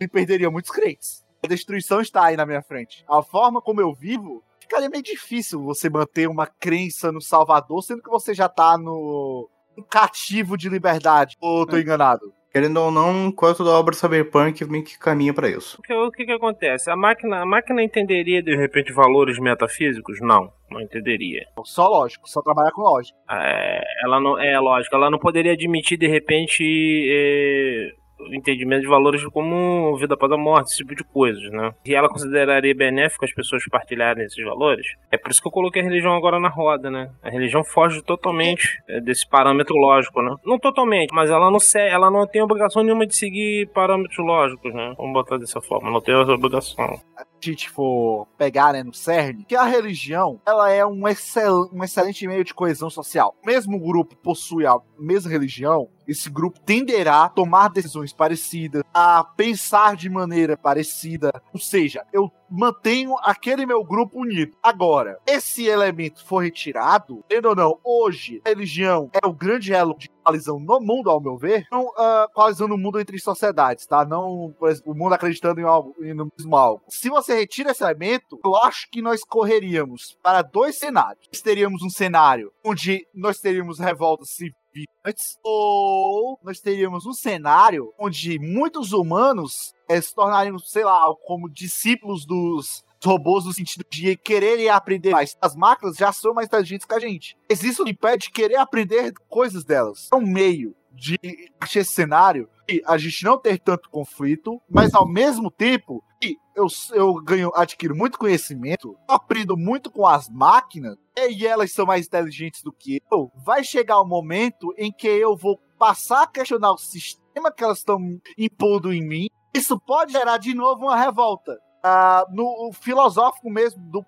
[0.00, 1.24] ele perderia muitos crentes.
[1.44, 3.04] A destruição está aí na minha frente.
[3.08, 8.02] A forma como eu vivo, ficaria meio difícil você manter uma crença no Salvador, sendo
[8.02, 11.36] que você já tá no um cativo de liberdade.
[11.40, 12.32] Ou tô enganado?
[12.56, 15.76] Querendo ou não, quanto da obra Cyberpunk meio que caminha pra isso.
[15.78, 16.90] O que, o que que acontece?
[16.90, 20.16] A máquina, a máquina entenderia, de repente, valores metafísicos?
[20.22, 21.44] Não, não entenderia.
[21.64, 23.14] Só lógico, só trabalhar com lógica.
[23.30, 26.64] É, ela não é lógico, ela não poderia admitir de repente
[27.12, 27.90] é,
[28.32, 31.72] entendimento de valores como vida após a morte, esse tipo de coisas, né?
[31.84, 34.86] E ela consideraria benéfico as pessoas partilharem esses valores.
[35.10, 37.10] É por isso que eu coloquei a religião agora na roda, né?
[37.22, 40.34] A religião foge totalmente é, desse parâmetro lógico, né?
[40.44, 44.72] Não totalmente, mas ela não se, ela não tem obrigação nenhuma de seguir parâmetros lógicos,
[44.74, 44.94] né?
[44.96, 47.00] Vamos botar dessa forma, não tem essa obrigação.
[47.40, 51.82] A gente for pegar né, no cerne, que a religião ela é um, excel, um
[51.84, 53.34] excelente meio de coesão social.
[53.44, 59.24] Mesmo o grupo possui a mesma religião, esse grupo tenderá a tomar decisões parecidas, a
[59.24, 61.32] pensar de maneira parecida.
[61.52, 64.56] Ou seja, eu mantenho aquele meu grupo unido.
[64.62, 69.96] Agora, esse elemento for retirado, entendo ou não, hoje a religião é o grande elo
[69.96, 74.04] de coalizão no mundo, ao meu ver, não ah, coalizando o mundo entre sociedades, tá?
[74.04, 76.82] Não, exemplo, o mundo acreditando em algo, em no mesmo algo.
[76.88, 81.26] Se você retira esse elemento, eu acho que nós correríamos para dois cenários.
[81.32, 84.65] Nós teríamos um cenário onde nós teríamos revoltas civis
[85.04, 91.48] antes, ou nós teríamos um cenário onde muitos humanos eh, se tornariam, sei lá, como
[91.48, 95.36] discípulos dos robôs no sentido de quererem aprender mais.
[95.40, 97.36] As máquinas já são mais inteligentes que a gente.
[97.48, 100.08] Mas isso impede de querer aprender coisas delas.
[100.12, 101.18] É um meio de
[101.60, 106.36] achar esse cenário e a gente não ter tanto conflito, mas ao mesmo tempo que
[106.54, 112.06] eu, eu ganho, adquiro muito conhecimento, aprendo muito com as máquinas, e elas são mais
[112.06, 116.72] inteligentes do que eu, vai chegar o momento em que eu vou passar a questionar
[116.72, 117.98] o sistema que elas estão
[118.38, 119.28] impondo em mim.
[119.54, 121.56] Isso pode gerar de novo uma revolta.
[121.82, 124.04] Ah, no filosófico mesmo do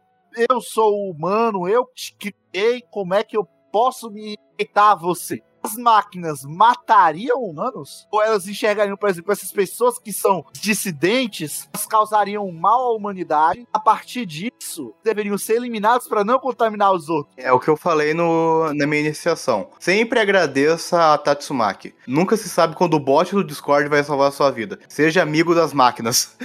[0.50, 5.42] eu sou humano, eu te criei, como é que eu posso me aceitar a você?
[5.62, 8.06] As máquinas matariam humanos?
[8.10, 13.66] Ou elas enxergariam, por exemplo, essas pessoas que são dissidentes, elas causariam mal à humanidade?
[13.72, 17.34] A partir disso, deveriam ser eliminados para não contaminar os outros.
[17.36, 19.68] É o que eu falei no, na minha iniciação.
[19.78, 21.94] Sempre agradeça a Tatsumaki.
[22.06, 24.78] Nunca se sabe quando o bot do Discord vai salvar a sua vida.
[24.88, 26.36] Seja amigo das máquinas.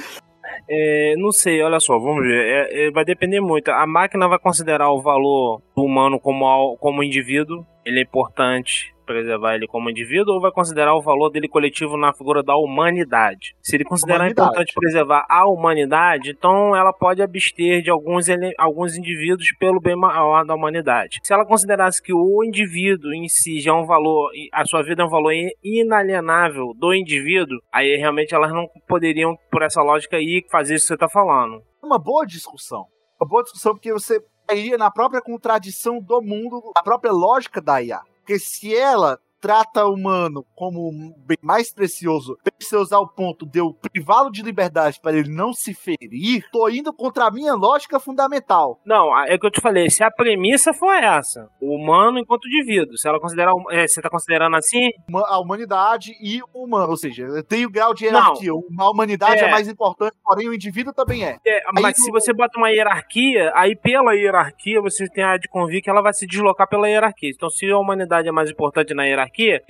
[0.70, 2.46] É, não sei, olha só, vamos ver.
[2.46, 3.70] É, é, vai depender muito.
[3.70, 7.66] A máquina vai considerar o valor do humano como, como indivíduo.
[7.86, 12.14] Ele é importante preservar ele como indivíduo ou vai considerar o valor dele coletivo na
[12.14, 13.56] figura da humanidade?
[13.62, 14.48] Se ele considerar Humanidade.
[14.50, 20.46] importante preservar a humanidade, então ela pode abster de alguns, alguns indivíduos pelo bem maior
[20.46, 21.20] da humanidade.
[21.24, 25.04] Se ela considerasse que o indivíduo em si já é um valor, a sua vida
[25.04, 30.18] é um valor in- inalienável do indivíduo, aí realmente elas não poderiam, por essa lógica
[30.18, 31.62] aí, fazer isso que você está falando.
[31.82, 32.86] É uma boa discussão.
[33.20, 34.20] Uma boa discussão porque você
[34.52, 38.02] iria na própria contradição do mundo, a própria lógica da IA.
[38.24, 43.46] Porque se ela trata o humano como um bem mais precioso, você usar o ponto
[43.46, 47.54] de eu privá-lo de liberdade para ele não se ferir, tô indo contra a minha
[47.54, 48.80] lógica fundamental.
[48.86, 49.90] Não, é o que eu te falei.
[49.90, 53.54] Se a premissa for essa, o humano enquanto indivíduo, se ela considerar.
[53.72, 54.90] é, você tá considerando assim?
[55.28, 58.20] A humanidade e o humano, ou seja, tem o grau de Não.
[58.20, 58.52] hierarquia.
[58.80, 59.48] A humanidade é.
[59.48, 59.52] É.
[59.52, 61.38] mais importante, porém o indivíduo também é.
[61.46, 65.48] É, mas no- se você bota uma hierarquia, aí pela hierarquia você tem a de
[65.48, 67.30] convir que ela vai se deslocar pela hierarquia.
[67.34, 69.62] Então, se a humanidade é mais importante na hierarquia,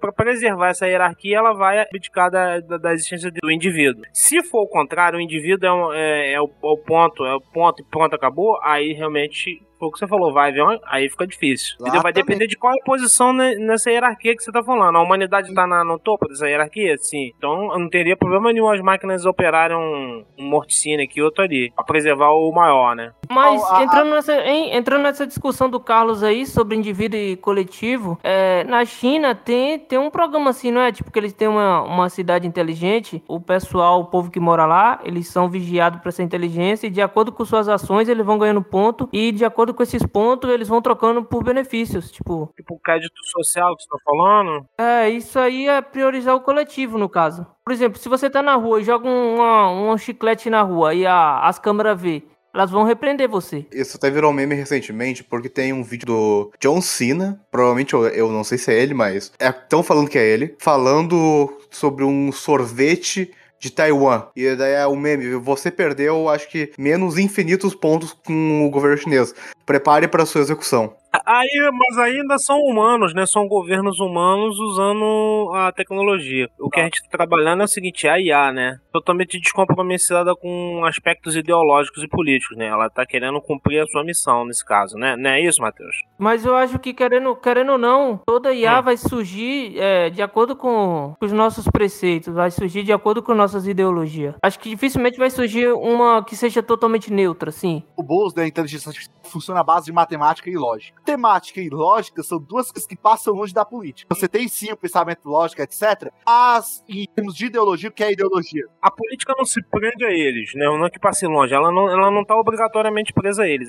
[0.00, 4.02] para preservar essa hierarquia, ela vai abdicar da, da, da existência do indivíduo.
[4.12, 7.34] Se for o contrário, o indivíduo é, um- é- é o, é o ponto, é
[7.34, 9.60] o ponto e pronto, acabou, aí realmente.
[9.82, 10.64] Foi o que você falou, vai, viu?
[10.86, 11.74] aí fica difícil.
[12.00, 14.94] Vai depender de qual é a posição ne- nessa hierarquia que você tá falando.
[14.96, 16.96] A humanidade tá na- no topo dessa hierarquia?
[16.98, 17.32] Sim.
[17.36, 21.72] Então não teria problema nenhum as máquinas operarem um, um morticínio aqui e outro ali.
[21.74, 23.10] Pra preservar o maior, né?
[23.28, 28.62] Mas entrando, nessa, hein, entrando nessa discussão do Carlos aí sobre indivíduo e coletivo, é,
[28.62, 30.92] na China tem, tem um programa assim, não é?
[30.92, 35.00] Tipo que eles têm uma, uma cidade inteligente, o pessoal, o povo que mora lá,
[35.02, 38.62] eles são vigiados para essa inteligência e de acordo com suas ações eles vão ganhando
[38.62, 42.50] ponto e de acordo com esses pontos eles vão trocando por benefícios, tipo...
[42.56, 44.64] Tipo o crédito social que você tá falando.
[44.78, 47.46] É, isso aí é priorizar o coletivo, no caso.
[47.64, 50.94] Por exemplo, se você tá na rua e joga um, uma- um chiclete na rua
[50.94, 52.22] e a- as câmeras vê,
[52.54, 53.64] elas vão repreender você.
[53.72, 58.30] Isso até virou meme recentemente, porque tem um vídeo do John Cena, provavelmente eu, eu
[58.30, 63.30] não sei se é ele, mas estão falando que é ele, falando sobre um sorvete
[63.58, 64.24] de Taiwan.
[64.34, 68.98] E daí é o meme, você perdeu, acho que, menos infinitos pontos com o governo
[68.98, 69.32] chinês.
[69.66, 70.94] Prepare para sua execução.
[71.26, 73.26] Aí, mas ainda são humanos, né?
[73.26, 76.48] São governos humanos usando a tecnologia.
[76.58, 78.78] O que a gente tá trabalhando é o seguinte, a IA, né?
[78.90, 82.66] Totalmente descompromissada com aspectos ideológicos e políticos, né?
[82.66, 85.14] Ela tá querendo cumprir a sua missão nesse caso, né?
[85.16, 85.94] Não é isso, Matheus?
[86.18, 88.82] Mas eu acho que, querendo, querendo ou não, toda IA Hum.
[88.82, 93.66] vai surgir é, de acordo com os nossos preceitos, vai surgir de acordo com nossas
[93.66, 94.34] ideologias.
[94.42, 97.82] Acho que dificilmente vai surgir uma que seja totalmente neutra, assim.
[97.96, 101.00] O BOS da inteligência artificial funciona à base de matemática e lógica.
[101.04, 104.14] Temática e lógica são duas coisas que passam longe da política.
[104.14, 106.12] Você tem sim o pensamento lógico, etc.
[106.26, 108.64] Mas, em termos de ideologia, o que é ideologia?
[108.80, 110.66] A política não se prende a eles, né?
[110.66, 111.54] Não é que passe longe.
[111.54, 113.68] Ela não, ela não tá obrigatoriamente presa a eles.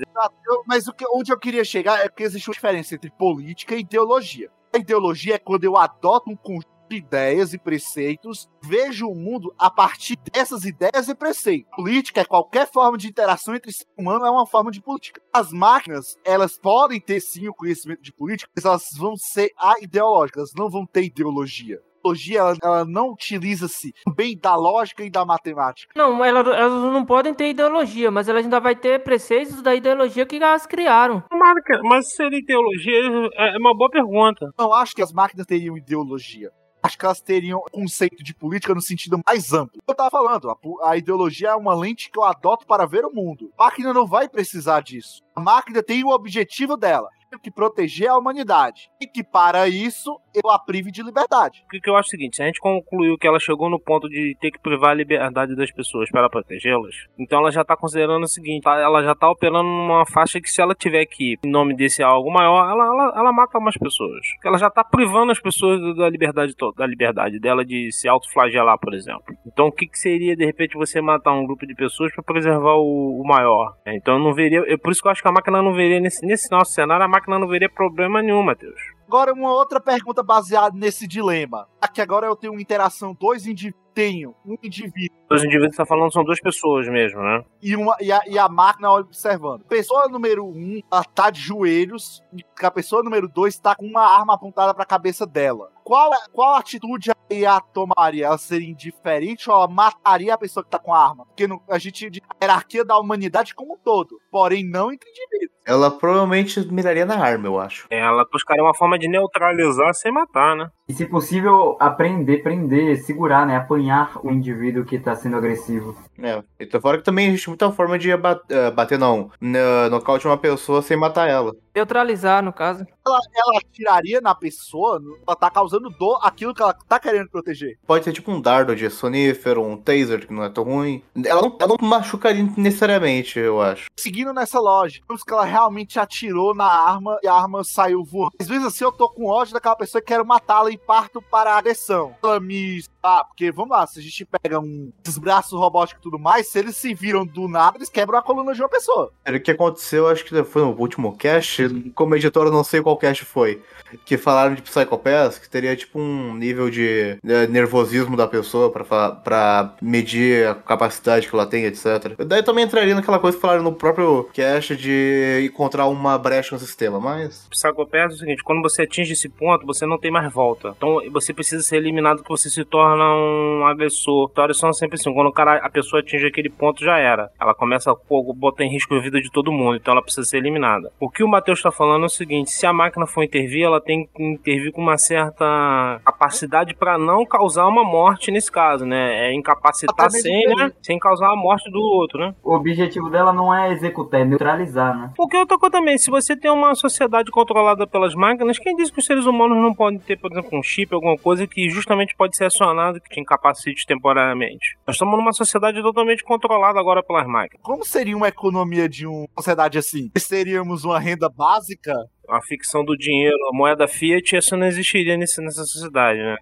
[0.66, 3.80] Mas o que, onde eu queria chegar é que existe uma diferença entre política e
[3.80, 4.50] ideologia.
[4.74, 9.54] A ideologia é quando eu adoto um conjunto de ideias e preceitos, vejo o mundo
[9.58, 11.70] a partir dessas ideias e preceitos.
[11.76, 15.20] Política é qualquer forma de interação entre ser humano, é uma forma de política.
[15.32, 20.38] As máquinas, elas podem ter sim o conhecimento de política, mas elas vão ser ideológicas,
[20.38, 21.76] elas não vão ter ideologia.
[21.76, 25.90] A ideologia, ela, ela não utiliza-se bem da lógica e da matemática.
[25.96, 30.26] Não, elas, elas não podem ter ideologia, mas elas ainda vai ter preceitos da ideologia
[30.26, 31.24] que elas criaram.
[31.32, 32.92] Mas, mas seria teologia?
[33.36, 34.50] É uma boa pergunta.
[34.58, 36.50] não acho que as máquinas teriam ideologia.
[36.84, 39.80] Acho que elas teriam conceito de política no sentido mais amplo.
[39.88, 43.10] Eu tava falando, a, a ideologia é uma lente que eu adoto para ver o
[43.10, 43.50] mundo.
[43.56, 45.22] A máquina não vai precisar disso.
[45.34, 48.90] A máquina tem o objetivo dela, que proteger a humanidade.
[49.00, 51.62] E que para isso eu a prive de liberdade.
[51.66, 53.70] O que que eu acho é o seguinte, se a gente concluiu que ela chegou
[53.70, 57.64] no ponto de ter que privar a liberdade das pessoas para protegê-las, então ela já
[57.64, 58.78] tá considerando o seguinte, tá?
[58.78, 62.30] ela já tá operando numa faixa que se ela tiver que, em nome desse algo
[62.32, 64.26] maior, ela, ela, ela mata mais pessoas.
[64.44, 68.78] Ela já tá privando as pessoas da liberdade toda, da liberdade dela de se autoflagelar,
[68.78, 69.24] por exemplo.
[69.46, 72.74] Então o que, que seria, de repente, você matar um grupo de pessoas para preservar
[72.74, 73.76] o, o maior?
[73.84, 75.72] É, Então eu não veria, eu, por isso que eu acho que a máquina não
[75.72, 78.80] veria, nesse, nesse nosso cenário, a máquina não veria problema nenhum, Matheus.
[79.06, 81.68] Agora, uma outra pergunta baseada nesse dilema.
[81.80, 83.83] Aqui agora eu tenho uma interação, dois indivíduos.
[83.94, 87.42] Tenho um indivíduo Os indivíduos que você tá falando são duas pessoas mesmo, né?
[87.62, 89.64] e, uma, e, a, e a máquina observando.
[89.66, 94.02] Pessoa número um, ela tá de joelhos, e a pessoa número dois tá com uma
[94.04, 95.70] arma apontada pra cabeça dela.
[95.84, 98.26] Qual, qual atitude a IA tomaria?
[98.26, 101.26] Ela seria indiferente ou ela mataria a pessoa que tá com a arma?
[101.26, 102.06] Porque no- a gente
[102.40, 105.54] a hierarquia da humanidade como um todo, porém não entre indivíduos.
[105.66, 107.86] Ela provavelmente miraria na arma, eu acho.
[107.90, 110.68] Ela buscaria uma forma de neutralizar sem matar, né?
[110.86, 113.56] E se possível, aprender, prender, segurar, né?
[113.56, 115.96] Apanhar o indivíduo que tá sendo agressivo.
[116.18, 116.42] É.
[116.60, 120.82] Então fora que também existe muita forma de eh, bater, não, no- nocaute uma pessoa
[120.82, 121.52] sem matar ela.
[121.74, 122.86] Neutralizar, no caso.
[123.04, 127.78] Ela, ela atiraria na pessoa, ela tá causando dor aquilo que ela tá querendo proteger.
[127.86, 131.02] Pode ser tipo um dardo de sonífero, um taser, que não é tão ruim.
[131.24, 133.86] Ela não, ela não machucaria necessariamente, eu acho.
[133.96, 138.32] Seguindo nessa lógica, que ela realmente atirou na arma e a arma saiu voando.
[138.38, 141.54] Às vezes assim eu tô com ódio daquela pessoa e quero matá-la e parto para
[141.54, 142.14] a agressão.
[142.22, 142.84] Ela me.
[143.06, 146.48] Ah, porque vamos lá, se a gente pega um esses braços robóticos e tudo mais,
[146.48, 149.12] se eles se viram do nada, eles quebram a coluna de uma pessoa.
[149.22, 152.80] Era o que aconteceu, acho que foi no último cast, como editor eu não sei
[152.80, 153.62] qual cast foi,
[154.06, 159.74] que falaram de Psychopaths, que teria tipo um nível de né, nervosismo da pessoa pra
[159.82, 162.14] medir a capacidade que ela tem, etc.
[162.26, 166.58] Daí também entraria naquela coisa que falaram no próprio cast de encontrar uma brecha no
[166.58, 167.46] sistema, mas...
[167.50, 170.72] Psychopath é o seguinte, quando você atinge esse ponto, você não tem mais volta.
[170.74, 174.28] Então você precisa ser eliminado que você se torna um agressor.
[174.28, 177.30] Histórias são sempre assim, quando o cara, a pessoa atinge aquele ponto, já era.
[177.40, 177.96] Ela começa a
[178.34, 180.92] botar em risco a vida de todo mundo, então ela precisa ser eliminada.
[181.00, 183.80] O que o Matheus está falando é o seguinte, se a máquina for intervir, ela
[183.80, 189.28] tem que intervir com uma certa capacidade para não causar uma morte nesse caso, né?
[189.28, 190.72] É incapacitar sem, né?
[190.82, 192.34] Sem causar a morte do outro, né?
[192.42, 195.12] O objetivo dela não é executar, é neutralizar, né?
[195.16, 198.98] Porque outra coisa também, se você tem uma sociedade controlada pelas máquinas, quem diz que
[198.98, 202.36] os seres humanos não podem ter, por exemplo, um chip, alguma coisa que justamente pode
[202.36, 202.44] ser
[202.84, 204.76] acionado que te incapacite temporariamente?
[204.86, 207.62] Nós estamos numa sociedade totalmente controlada agora pelas máquinas.
[207.62, 210.10] Como seria uma economia de uma sociedade assim?
[210.28, 211.94] Teríamos uma renda básica?
[212.28, 216.36] A ficção do dinheiro, a moeda fiat, isso não existiria nesse, nessa sociedade, né?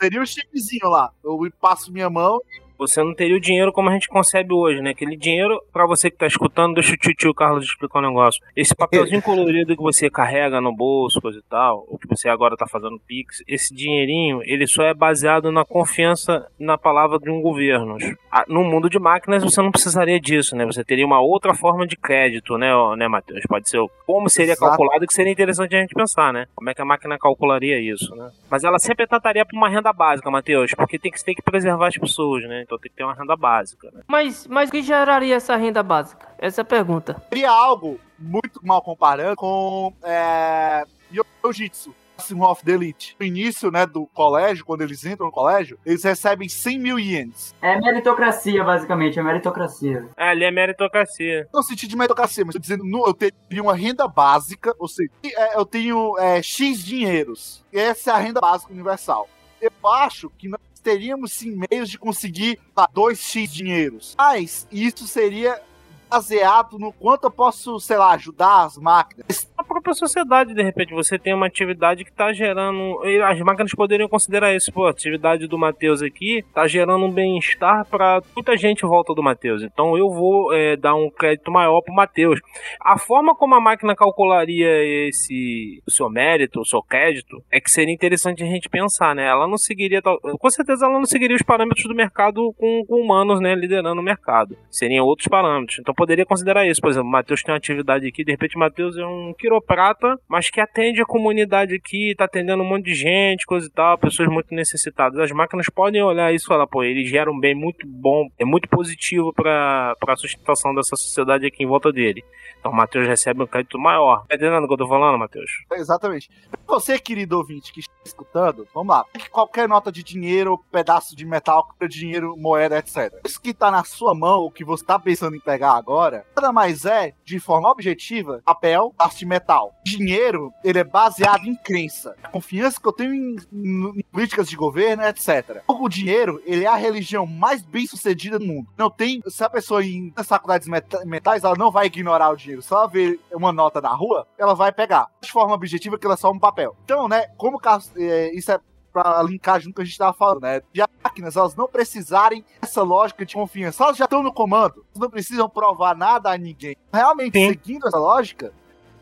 [0.00, 1.10] Seria o chipzinho lá?
[1.24, 2.38] Eu passo minha mão
[2.78, 4.90] Você não teria o dinheiro como a gente concebe hoje, né?
[4.90, 8.40] Aquele dinheiro, pra você que tá escutando, deixa o tio, tio Carlos explicar um negócio.
[8.54, 12.56] Esse papelzinho colorido que você carrega no bolso, coisa e tal, ou que você agora
[12.56, 17.40] tá fazendo Pix, esse dinheirinho, ele só é baseado na confiança na palavra de um
[17.40, 17.96] governo.
[18.30, 20.64] Ah, No mundo de máquinas, você não precisaria disso, né?
[20.64, 23.42] Você teria uma outra forma de crédito, né, né Matheus?
[23.48, 24.70] Pode ser como seria Exato.
[24.70, 26.46] calculado, que seria interessante a gente pensar, né?
[26.54, 28.30] Como é que a máquina calcularia isso, né?
[28.48, 31.88] Mas ela sempre trataria pra uma renda básica, Matheus, porque tem que, tem que preservar
[31.88, 32.64] as pessoas, né?
[32.68, 34.02] Então tem que ter uma renda básica, né?
[34.06, 36.28] Mas, mas o que geraria essa renda básica?
[36.38, 37.16] Essa é a pergunta.
[37.30, 41.94] seria algo muito mal comparando com é, Jiu-Jitsu.
[42.18, 43.14] Asimov da Elite.
[43.20, 47.54] No início, né, do colégio, quando eles entram no colégio, eles recebem 100 mil ienes.
[47.62, 50.08] É meritocracia, basicamente, é meritocracia.
[50.16, 51.48] É, ali é meritocracia.
[51.54, 54.88] Não no sentido de meritocracia, mas tô dizendo, no- eu teria uma renda básica, ou
[54.88, 57.64] seja, é, eu tenho é, X dinheiros.
[57.72, 59.28] Essa é a renda básica universal.
[59.60, 64.14] Eu acho que nós teríamos sim meios de conseguir tá, 2x dinheiros.
[64.16, 65.60] Mas isso seria
[66.08, 69.48] baseado no quanto eu posso, sei lá, ajudar as máquinas.
[69.68, 73.00] Própria sociedade, de repente, você tem uma atividade que tá gerando.
[73.24, 77.84] As máquinas poderiam considerar isso, pô, a atividade do Matheus aqui tá gerando um bem-estar
[77.86, 79.62] pra muita gente em volta do Matheus.
[79.62, 82.40] Então eu vou é, dar um crédito maior pro Matheus.
[82.80, 84.68] A forma como a máquina calcularia
[85.08, 89.26] esse o seu mérito, o seu crédito, é que seria interessante a gente pensar, né?
[89.26, 90.00] Ela não seguiria.
[90.02, 94.04] Com certeza ela não seguiria os parâmetros do mercado com, com humanos, né, liderando o
[94.04, 94.56] mercado.
[94.70, 95.78] Seriam outros parâmetros.
[95.78, 96.80] Então poderia considerar isso.
[96.80, 100.60] Por exemplo, Matheus tem uma atividade aqui, de repente Matheus é um quiroprata, mas que
[100.60, 104.54] atende a comunidade aqui, tá atendendo um monte de gente, coisa e tal, pessoas muito
[104.54, 105.18] necessitadas.
[105.18, 108.44] As máquinas podem olhar isso e falar, pô, ele gera um bem muito bom, é
[108.44, 112.24] muito positivo para a sustentação dessa sociedade aqui em volta dele.
[112.58, 114.24] Então o Matheus recebe um crédito maior.
[114.26, 115.50] Tá entendendo o que eu tô falando, Matheus?
[115.72, 116.28] Exatamente.
[116.66, 119.04] Você, querido ouvinte que está escutando, vamos lá.
[119.30, 123.20] Qualquer nota de dinheiro, pedaço de metal, dinheiro, moeda, etc.
[123.24, 126.52] Isso que está na sua mão, o que você está pensando em pegar agora, nada
[126.52, 129.74] mais é, de forma objetiva, papel, pedaço de metal.
[129.84, 132.14] Dinheiro, ele é baseado em crença.
[132.22, 135.62] A confiança que eu tenho em, em políticas de governo, etc.
[135.66, 138.68] O dinheiro, ele é a religião mais bem sucedida do mundo.
[138.76, 140.68] Não tem, se a pessoa em faculdades
[141.04, 142.62] metais, ela não vai ignorar o dinheiro.
[142.62, 145.08] Se ela ver uma nota na rua, ela vai pegar.
[145.20, 146.76] De forma objetiva, que ela é só um papel.
[146.84, 148.60] Então, né, como ca- é, isso é
[148.92, 150.60] pra linkar junto com a gente tava falando, né?
[150.72, 153.84] De máquinas, elas não precisarem dessa lógica de confiança.
[153.84, 154.84] Elas já estão no comando.
[154.90, 156.76] Elas não precisam provar nada a ninguém.
[156.92, 157.48] Realmente, Sim.
[157.50, 158.52] seguindo essa lógica,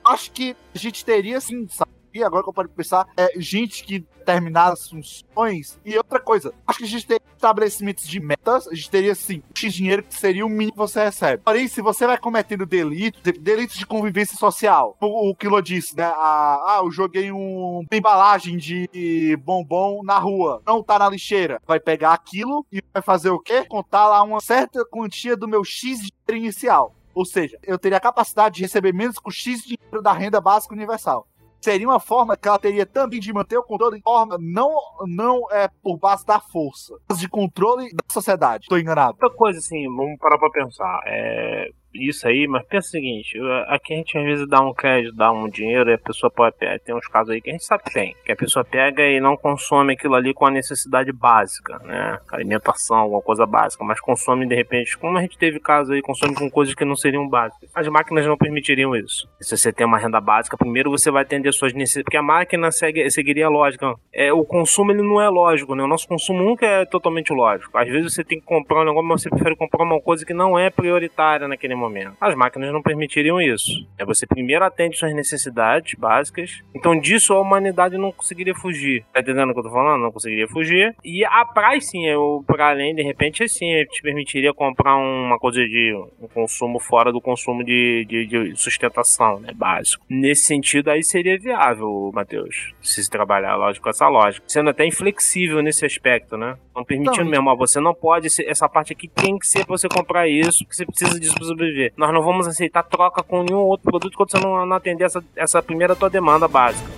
[0.04, 1.95] acho que a gente teria, sim, sabe?
[2.16, 5.78] E agora que eu paro pensar, é, gente que determinadas funções.
[5.84, 9.40] E outra coisa, acho que a gente teria estabelecimentos de metas, a gente teria, sim,
[9.54, 11.42] X dinheiro que seria o mínimo que você recebe.
[11.44, 16.04] Porém, se você vai cometendo delitos, delitos de convivência social, o, o Kilo disse, né?
[16.04, 21.60] Ah, ah, eu joguei um, embalagem de bombom na rua, não tá na lixeira.
[21.64, 23.64] Vai pegar aquilo e vai fazer o quê?
[23.64, 26.94] Contar lá uma certa quantia do meu X dinheiro inicial.
[27.14, 30.74] Ou seja, eu teria a capacidade de receber menos com X dinheiro da renda básica
[30.74, 31.26] universal
[31.60, 34.72] seria uma forma que ela teria também de manter o controle de forma não,
[35.06, 38.66] não é por base da força, mas de controle da sociedade.
[38.68, 39.16] Tô enganado.
[39.20, 41.00] Outra coisa, assim, vamos parar pra pensar.
[41.06, 45.14] É, isso aí, mas pensa o seguinte: aqui a gente às vezes dá um crédito,
[45.14, 46.78] dá um dinheiro e a pessoa pode pegar.
[46.78, 49.20] Tem uns casos aí que a gente sabe que tem, que a pessoa pega e
[49.20, 52.18] não consome aquilo ali com a necessidade básica, né?
[52.30, 56.34] Alimentação, alguma coisa básica, mas consome de repente, como a gente teve caso aí, consome
[56.34, 57.70] com coisas que não seriam básicas.
[57.74, 59.28] As máquinas não permitiriam isso.
[59.40, 62.70] Se você tem uma renda básica, primeiro você vai atender suas necessidades, porque a máquina
[62.70, 63.94] segue, seguiria a lógica.
[64.12, 65.82] É, o consumo ele não é lógico, né?
[65.82, 67.76] O nosso consumo nunca é totalmente lógico.
[67.76, 70.34] Às vezes você tem que comprar um negócio, mas você prefere comprar uma coisa que
[70.34, 71.85] não é prioritária naquele momento.
[72.20, 73.86] As máquinas não permitiriam isso.
[73.98, 76.62] É você primeiro atende suas necessidades básicas.
[76.74, 79.04] Então disso a humanidade não conseguiria fugir.
[79.12, 80.02] Tá entendendo o que eu tô falando?
[80.02, 80.94] Não conseguiria fugir.
[81.04, 85.60] E a praia sim, eu para além de repente assim, te permitiria comprar uma coisa
[85.64, 90.04] de um consumo fora do consumo de, de, de sustentação, né, básico.
[90.08, 95.62] Nesse sentido aí seria viável, Matheus, se trabalhar lógico com essa lógica, sendo até inflexível
[95.62, 96.56] nesse aspecto, né?
[96.74, 99.64] Não permitindo não, mesmo, ó, você não pode ser, essa parte aqui tem que ser
[99.64, 101.75] pra você comprar isso, que você precisa disso pra sobreviver.
[101.96, 105.22] Nós não vamos aceitar troca com nenhum outro produto quando você não, não atender essa,
[105.34, 106.90] essa primeira tua demanda básica.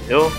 [0.00, 0.30] Entendeu?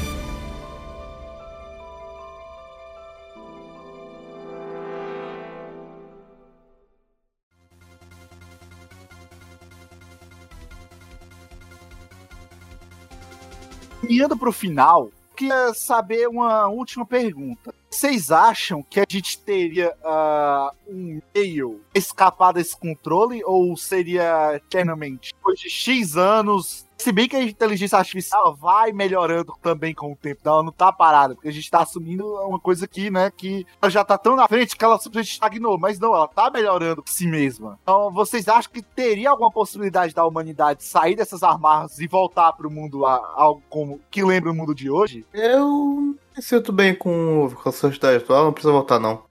[14.09, 17.73] Indo pro final, queria saber uma última pergunta.
[17.89, 25.33] Vocês acham que a gente teria uh, um meio escapar desse controle ou seria eternamente?
[25.33, 30.15] Depois de X anos, se bem que a inteligência artificial vai melhorando também com o
[30.15, 33.65] tempo, ela não tá parada, porque a gente tá assumindo uma coisa aqui, né, que
[33.81, 37.01] ela já tá tão na frente que ela simplesmente estagnou, mas não, ela tá melhorando
[37.01, 37.79] por si mesma.
[37.81, 42.69] Então, vocês acham que teria alguma possibilidade da humanidade sair dessas armas e voltar pro
[42.69, 45.25] mundo a, algo como que lembra o mundo de hoje?
[45.33, 49.23] Eu me sinto bem com, com a sociedade atual, não precisa voltar, não.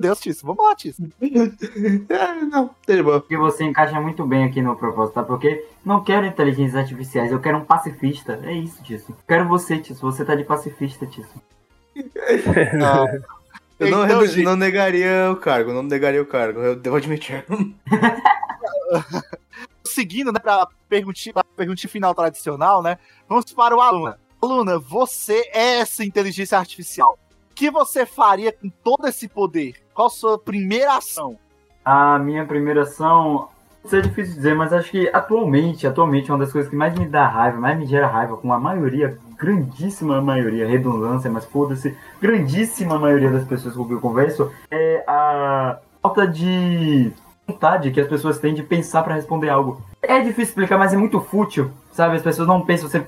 [0.00, 0.46] Deus, Tício.
[0.46, 1.12] Vamos lá, Tício.
[1.20, 3.20] é, não, deixa bom.
[3.20, 5.22] Porque você encaixa muito bem aqui no propósito, tá?
[5.22, 8.40] Porque não quero inteligências artificiais, eu quero um pacifista.
[8.42, 9.14] É isso, Tício.
[9.28, 10.00] Quero você, Tício.
[10.00, 11.40] Você tá de pacifista, Tício.
[12.78, 13.06] não.
[13.78, 14.44] Eu não, então, gente...
[14.44, 17.46] não negaria o cargo, não negaria o cargo, eu devo admitir.
[19.82, 22.98] Seguindo, né, pra perguntinha, pra perguntinha final tradicional, né?
[23.26, 24.18] Vamos para o Aluna.
[24.40, 27.18] Aluna, você é essa inteligência artificial.
[27.60, 29.74] Que você faria com todo esse poder?
[29.92, 31.36] Qual a sua primeira ação?
[31.84, 33.50] A minha primeira ação.
[33.84, 37.04] Isso é difícil dizer, mas acho que atualmente, atualmente, uma das coisas que mais me
[37.04, 42.98] dá raiva, mais me gera raiva, com a maioria, grandíssima maioria, redundância, mas foda-se, grandíssima
[42.98, 47.12] maioria das pessoas com quem eu converso, é a falta de
[47.46, 49.82] vontade que as pessoas têm de pensar para responder algo.
[50.00, 52.16] É difícil explicar, mas é muito fútil, sabe?
[52.16, 53.06] As pessoas não pensam, você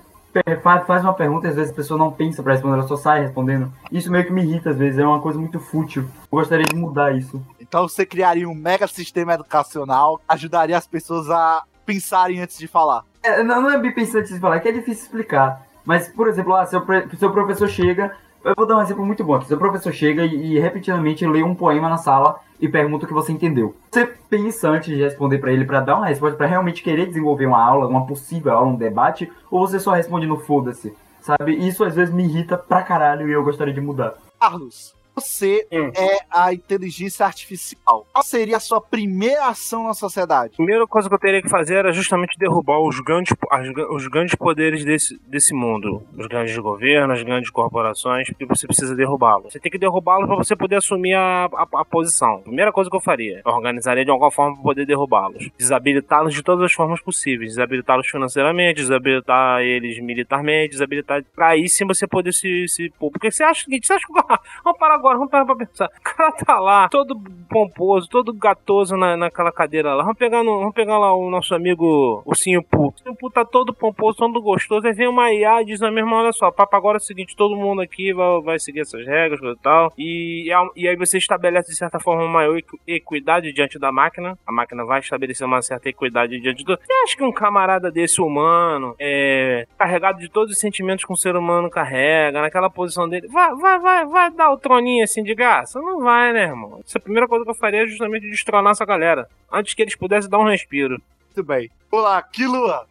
[0.62, 3.22] faz uma pergunta e às vezes a pessoa não pensa para responder, ela só sai
[3.22, 3.72] respondendo.
[3.90, 6.02] Isso meio que me irrita às vezes, é uma coisa muito fútil.
[6.02, 7.44] Eu gostaria de mudar isso.
[7.60, 13.04] Então você criaria um mega sistema educacional, ajudaria as pessoas a pensarem antes de falar.
[13.22, 15.66] É, não, não é bem pensar antes de falar, é que é difícil explicar.
[15.84, 16.82] Mas, por exemplo, lá, seu,
[17.18, 18.12] seu professor chega
[18.44, 19.46] eu vou dar um exemplo muito bom aqui.
[19.46, 23.12] Seu professor chega e, e repetidamente lê um poema na sala e pergunta o que
[23.12, 23.74] você entendeu.
[23.90, 27.46] Você pensa antes de responder para ele para dar uma resposta, para realmente querer desenvolver
[27.46, 30.94] uma aula, uma possível aula, um debate, ou você só responde no foda-se?
[31.20, 31.54] Sabe?
[31.56, 34.14] Isso às vezes me irrita pra caralho e eu gostaria de mudar.
[34.40, 35.90] Carlos, você hum.
[35.94, 38.06] é a inteligência artificial.
[38.12, 40.54] Qual seria a sua primeira ação na sociedade?
[40.54, 44.06] A primeira coisa que eu teria que fazer era justamente derrubar os grandes, as, os
[44.08, 46.02] grandes poderes desse, desse mundo.
[46.16, 49.52] Os grandes governos, as grandes corporações, porque você precisa derrubá-los.
[49.52, 52.40] Você tem que derrubá-los para você poder assumir a, a, a, posição.
[52.42, 55.50] Primeira coisa que eu faria, eu organizaria de alguma forma para poder derrubá-los.
[55.58, 57.50] Desabilitá-los de todas as formas possíveis.
[57.50, 61.22] Desabilitá-los financeiramente, desabilitar eles militarmente, desabilitar...
[61.34, 62.66] Pra aí sim você poder se...
[62.68, 63.78] se porque você acha que...
[63.82, 64.12] Você acha que...
[64.64, 65.86] Vamos parar agora, vamos parar pra pensar.
[65.86, 70.02] O cara tá lá, todo pomposo, todo gatoso na, naquela cadeira lá.
[70.04, 72.78] Vamos pegar, no, vamos pegar lá o nosso amigo Ursinho Pu.
[72.78, 74.86] O Ursinho Pu tá todo pomposo, todo gostoso.
[74.86, 77.36] Aí vem uma IA e diz na mesma olha só, papo, agora é o seguinte,
[77.36, 79.92] todo mundo aqui vai, vai seguir essas regras e tal.
[79.98, 84.38] E, e aí você estabelece de certa forma uma maior equidade diante da máquina.
[84.46, 86.76] A máquina vai estabelecer uma certa equidade diante do.
[86.76, 91.16] Você acha que um camarada desse humano, é, carregado de todos os sentimentos que um
[91.16, 95.34] ser humano carrega, naquela posição dele, vai, vai, vai, vai dar o troninho assim de
[95.34, 95.80] graça?
[95.80, 96.80] Não vai, né, irmão?
[96.84, 99.28] Essa é a primeira coisa que eu faria é justamente destronar essa galera.
[99.50, 101.00] Antes que eles pudessem dar um respiro.
[101.26, 101.70] Muito bem.
[101.90, 102.86] Olá, Kilua.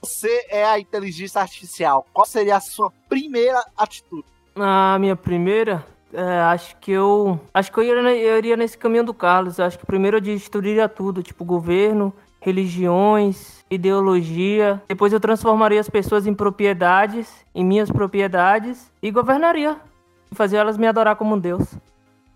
[0.00, 2.06] Você é a inteligência artificial.
[2.12, 4.24] Qual seria a sua primeira atitude?
[4.54, 5.84] A minha primeira?
[6.12, 7.40] É, acho que eu.
[7.52, 9.60] Acho que eu iria, eu iria nesse caminho do Carlos.
[9.60, 14.82] Acho que primeiro eu destruiria tudo, tipo governo, religiões, ideologia.
[14.88, 19.76] Depois eu transformaria as pessoas em propriedades, em minhas propriedades, e governaria
[20.32, 21.62] fazer elas me adorar como um deus.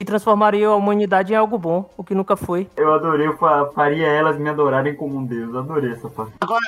[0.00, 2.68] E transformaria a humanidade em algo bom, o que nunca foi.
[2.76, 5.54] Eu adorei, eu fa- faria elas me adorarem como um deus.
[5.54, 6.32] Adorei essa parte.
[6.40, 6.60] Agora,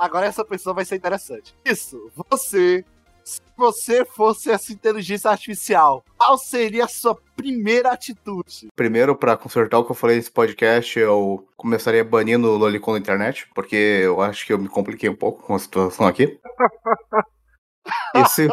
[0.00, 1.52] agora, essa pessoa vai ser interessante.
[1.64, 2.84] Isso, você.
[3.24, 8.68] Se você fosse essa inteligência artificial, qual seria a sua primeira atitude?
[8.74, 12.98] Primeiro, pra consertar o que eu falei nesse podcast, eu começaria banindo o Lolicon na
[12.98, 16.38] internet, porque eu acho que eu me compliquei um pouco com a situação aqui.
[18.14, 18.48] Esse-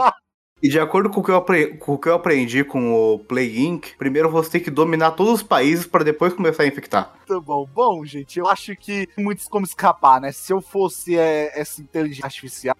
[0.61, 1.41] E de acordo com o, que eu
[1.79, 5.33] com o que eu aprendi com o Play Inc., primeiro você tem que dominar todos
[5.33, 7.13] os países para depois começar a infectar.
[7.27, 7.67] Muito bom.
[7.73, 10.31] Bom, gente, eu acho que muitos como escapar, né?
[10.31, 12.75] Se eu fosse é, essa inteligência artificial,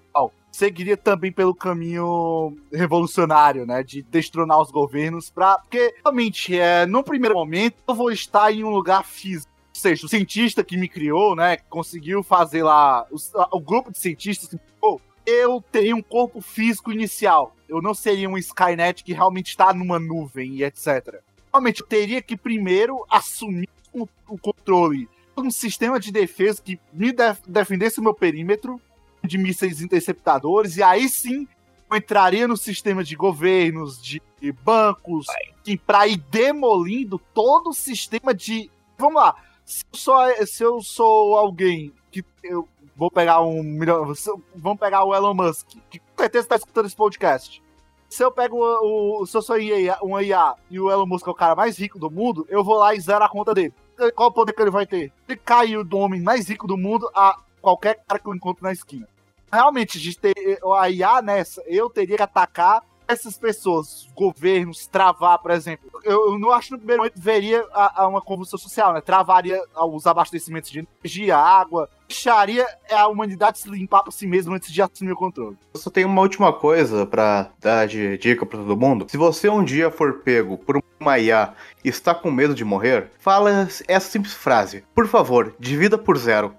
[0.52, 3.84] seguiria também pelo caminho revolucionário, né?
[3.84, 5.60] De destronar os governos pra.
[5.60, 9.52] Porque, realmente, é, no primeiro momento, eu vou estar em um lugar físico.
[9.76, 11.58] Ou seja, o cientista que me criou, né?
[11.70, 13.06] Conseguiu fazer lá.
[13.12, 17.56] os- o grupo de cientistas que me criou, eu teria um corpo físico inicial.
[17.68, 21.22] Eu não seria um Skynet que realmente está numa nuvem e etc.
[21.52, 26.80] Realmente, eu teria que primeiro assumir o, o controle de um sistema de defesa que
[26.94, 28.80] me def- defendesse o meu perímetro
[29.24, 31.48] de mísseis interceptadores, e aí sim
[31.90, 34.22] eu entraria no sistema de governos, de
[34.64, 35.26] bancos,
[35.64, 38.70] que para ir demolindo todo o sistema de.
[38.98, 44.14] Vamos lá, se eu sou, se eu sou alguém que eu vou pegar um milhão.
[44.56, 47.62] Vamos pegar o Elon Musk, que com certeza está escutando esse podcast.
[48.10, 51.28] Se eu pego o, o- se eu sou IA, um IA e o Elon Musk
[51.28, 53.74] é o cara mais rico do mundo, eu vou lá e zero a conta dele.
[54.16, 55.12] Qual o poder que ele vai ter?
[55.28, 58.72] Ele caiu do homem mais rico do mundo a qualquer cara que eu encontro na
[58.72, 59.08] esquina.
[59.52, 65.52] Realmente, a ter a IA nessa, eu teria que atacar essas pessoas, governos, travar, por
[65.52, 65.90] exemplo.
[66.04, 69.02] Eu, eu não acho que no primeiro momento veria a, a uma convulsão social, né?
[69.02, 74.72] Travaria os abastecimentos de energia, água, deixaria a humanidade se limpar por si mesma antes
[74.72, 75.58] de assumir o controle.
[75.74, 79.06] Eu só tenho uma última coisa pra dar de dica pra todo mundo.
[79.10, 81.54] Se você um dia for pego por uma IA
[81.84, 84.84] e está com medo de morrer, fala essa simples frase.
[84.94, 86.54] Por favor, divida por zero.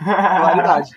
[0.00, 0.90] Singularidade.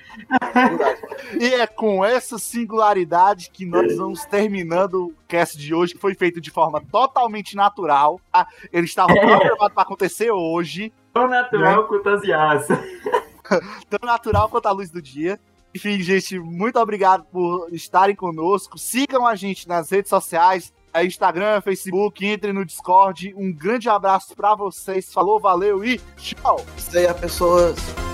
[0.53, 0.99] Singularidade.
[1.39, 6.15] E é com essa singularidade que nós vamos terminando o cast de hoje, que foi
[6.15, 8.19] feito de forma totalmente natural.
[8.31, 8.47] tá?
[8.71, 12.67] Ele estava programado para acontecer hoje, Tão natural quanto as IAs.
[13.87, 15.39] tão natural quanto a luz do dia.
[15.75, 18.77] Enfim, gente, muito obrigado por estarem conosco.
[18.77, 23.33] Sigam a gente nas redes sociais, é Instagram, Facebook, entrem no Discord.
[23.37, 25.11] Um grande abraço para vocês.
[25.13, 26.63] Falou, valeu e tchau!
[26.77, 28.12] Isso aí, pessoas.